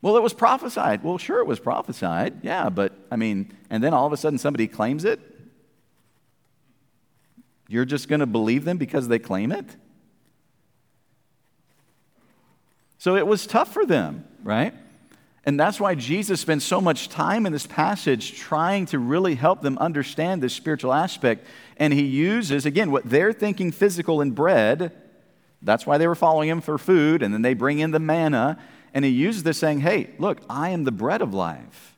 Well, 0.00 0.16
it 0.16 0.22
was 0.22 0.32
prophesied. 0.32 1.02
Well, 1.02 1.18
sure, 1.18 1.40
it 1.40 1.46
was 1.46 1.58
prophesied. 1.58 2.40
Yeah, 2.42 2.68
but 2.68 2.92
I 3.10 3.16
mean, 3.16 3.52
and 3.68 3.82
then 3.82 3.92
all 3.94 4.06
of 4.06 4.12
a 4.12 4.16
sudden 4.16 4.38
somebody 4.38 4.68
claims 4.68 5.04
it. 5.04 5.20
You're 7.68 7.84
just 7.84 8.08
going 8.08 8.20
to 8.20 8.26
believe 8.26 8.64
them 8.64 8.78
because 8.78 9.08
they 9.08 9.18
claim 9.18 9.52
it? 9.52 9.66
So 12.98 13.16
it 13.16 13.26
was 13.26 13.46
tough 13.46 13.72
for 13.72 13.84
them, 13.84 14.24
right? 14.42 14.74
And 15.44 15.58
that's 15.58 15.78
why 15.80 15.94
Jesus 15.94 16.40
spends 16.40 16.64
so 16.64 16.80
much 16.80 17.08
time 17.08 17.46
in 17.46 17.52
this 17.52 17.66
passage 17.66 18.34
trying 18.34 18.86
to 18.86 18.98
really 18.98 19.34
help 19.34 19.62
them 19.62 19.78
understand 19.78 20.42
this 20.42 20.52
spiritual 20.52 20.92
aspect. 20.92 21.46
And 21.76 21.92
he 21.92 22.04
uses, 22.04 22.66
again, 22.66 22.90
what 22.90 23.04
they're 23.04 23.32
thinking 23.32 23.70
physical 23.70 24.20
and 24.20 24.34
bread. 24.34 24.92
That's 25.62 25.86
why 25.86 25.98
they 25.98 26.06
were 26.06 26.14
following 26.14 26.48
him 26.48 26.60
for 26.60 26.76
food. 26.76 27.22
And 27.22 27.32
then 27.32 27.42
they 27.42 27.54
bring 27.54 27.78
in 27.78 27.92
the 27.92 28.00
manna. 28.00 28.58
And 28.94 29.04
he 29.04 29.10
uses 29.10 29.42
this 29.42 29.58
saying, 29.58 29.80
hey, 29.80 30.10
look, 30.18 30.40
I 30.48 30.70
am 30.70 30.84
the 30.84 30.92
bread 30.92 31.22
of 31.22 31.34
life. 31.34 31.96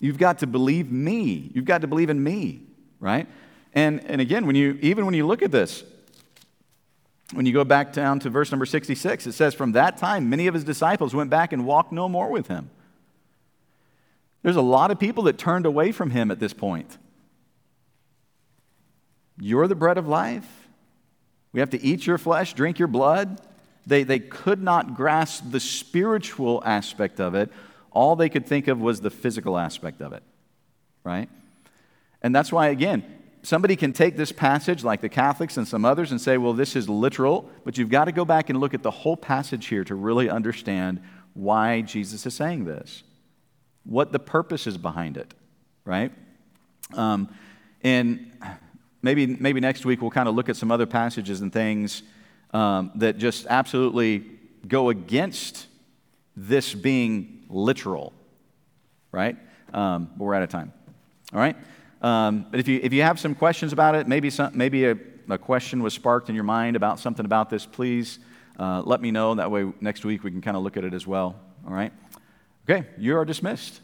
You've 0.00 0.18
got 0.18 0.38
to 0.38 0.46
believe 0.46 0.92
me. 0.92 1.50
You've 1.54 1.64
got 1.64 1.80
to 1.80 1.86
believe 1.86 2.10
in 2.10 2.22
me, 2.22 2.62
right? 3.00 3.26
And, 3.74 4.04
and 4.04 4.20
again, 4.20 4.46
when 4.46 4.56
you, 4.56 4.78
even 4.80 5.04
when 5.04 5.14
you 5.14 5.26
look 5.26 5.42
at 5.42 5.50
this, 5.50 5.84
when 7.32 7.44
you 7.46 7.52
go 7.52 7.64
back 7.64 7.92
down 7.92 8.20
to 8.20 8.30
verse 8.30 8.50
number 8.50 8.64
66, 8.64 9.26
it 9.26 9.32
says, 9.32 9.54
From 9.54 9.72
that 9.72 9.98
time, 9.98 10.30
many 10.30 10.46
of 10.46 10.54
his 10.54 10.64
disciples 10.64 11.14
went 11.14 11.30
back 11.30 11.52
and 11.52 11.66
walked 11.66 11.92
no 11.92 12.08
more 12.08 12.30
with 12.30 12.48
him. 12.48 12.70
There's 14.42 14.56
a 14.56 14.62
lot 14.62 14.90
of 14.90 14.98
people 14.98 15.24
that 15.24 15.36
turned 15.36 15.66
away 15.66 15.92
from 15.92 16.10
him 16.10 16.30
at 16.30 16.38
this 16.38 16.52
point. 16.52 16.96
You're 19.40 19.68
the 19.68 19.74
bread 19.74 19.98
of 19.98 20.08
life. 20.08 20.68
We 21.52 21.60
have 21.60 21.70
to 21.70 21.82
eat 21.82 22.06
your 22.06 22.18
flesh, 22.18 22.54
drink 22.54 22.78
your 22.78 22.88
blood. 22.88 23.40
They, 23.88 24.02
they 24.02 24.18
could 24.18 24.62
not 24.62 24.94
grasp 24.94 25.44
the 25.50 25.60
spiritual 25.60 26.62
aspect 26.66 27.20
of 27.20 27.34
it. 27.34 27.50
All 27.90 28.16
they 28.16 28.28
could 28.28 28.46
think 28.46 28.68
of 28.68 28.78
was 28.78 29.00
the 29.00 29.10
physical 29.10 29.56
aspect 29.56 30.02
of 30.02 30.12
it, 30.12 30.22
right? 31.04 31.30
And 32.20 32.34
that's 32.34 32.52
why, 32.52 32.68
again, 32.68 33.02
somebody 33.42 33.76
can 33.76 33.94
take 33.94 34.14
this 34.14 34.30
passage, 34.30 34.84
like 34.84 35.00
the 35.00 35.08
Catholics 35.08 35.56
and 35.56 35.66
some 35.66 35.86
others, 35.86 36.10
and 36.10 36.20
say, 36.20 36.36
well, 36.36 36.52
this 36.52 36.76
is 36.76 36.86
literal, 36.86 37.50
but 37.64 37.78
you've 37.78 37.88
got 37.88 38.04
to 38.04 38.12
go 38.12 38.26
back 38.26 38.50
and 38.50 38.60
look 38.60 38.74
at 38.74 38.82
the 38.82 38.90
whole 38.90 39.16
passage 39.16 39.68
here 39.68 39.84
to 39.84 39.94
really 39.94 40.28
understand 40.28 41.00
why 41.32 41.80
Jesus 41.80 42.26
is 42.26 42.34
saying 42.34 42.66
this, 42.66 43.02
what 43.84 44.12
the 44.12 44.18
purpose 44.18 44.66
is 44.66 44.76
behind 44.76 45.16
it, 45.16 45.32
right? 45.86 46.12
Um, 46.92 47.34
and 47.82 48.32
maybe, 49.00 49.24
maybe 49.26 49.60
next 49.60 49.86
week 49.86 50.02
we'll 50.02 50.10
kind 50.10 50.28
of 50.28 50.34
look 50.34 50.50
at 50.50 50.56
some 50.56 50.70
other 50.70 50.86
passages 50.86 51.40
and 51.40 51.50
things 51.50 52.02
um, 52.52 52.92
that 52.96 53.18
just 53.18 53.46
absolutely 53.48 54.24
go 54.66 54.90
against 54.90 55.66
this 56.36 56.74
being 56.74 57.44
literal, 57.48 58.12
right? 59.12 59.36
Um, 59.72 60.10
but 60.16 60.24
we're 60.24 60.34
out 60.34 60.42
of 60.42 60.48
time. 60.48 60.72
All 61.32 61.40
right? 61.40 61.56
Um, 62.00 62.46
but 62.50 62.60
if 62.60 62.68
you, 62.68 62.80
if 62.82 62.92
you 62.92 63.02
have 63.02 63.18
some 63.18 63.34
questions 63.34 63.72
about 63.72 63.94
it, 63.94 64.06
maybe, 64.06 64.30
some, 64.30 64.56
maybe 64.56 64.86
a, 64.86 64.96
a 65.28 65.38
question 65.38 65.82
was 65.82 65.94
sparked 65.94 66.28
in 66.28 66.34
your 66.34 66.44
mind 66.44 66.76
about 66.76 67.00
something 67.00 67.24
about 67.24 67.50
this, 67.50 67.66
please 67.66 68.18
uh, 68.58 68.82
let 68.84 69.00
me 69.00 69.10
know. 69.10 69.34
That 69.34 69.50
way, 69.50 69.72
next 69.80 70.04
week 70.04 70.24
we 70.24 70.30
can 70.30 70.40
kind 70.40 70.56
of 70.56 70.62
look 70.62 70.76
at 70.76 70.84
it 70.84 70.94
as 70.94 71.06
well. 71.06 71.36
All 71.66 71.74
right? 71.74 71.92
Okay, 72.68 72.86
you 72.98 73.16
are 73.16 73.24
dismissed. 73.24 73.80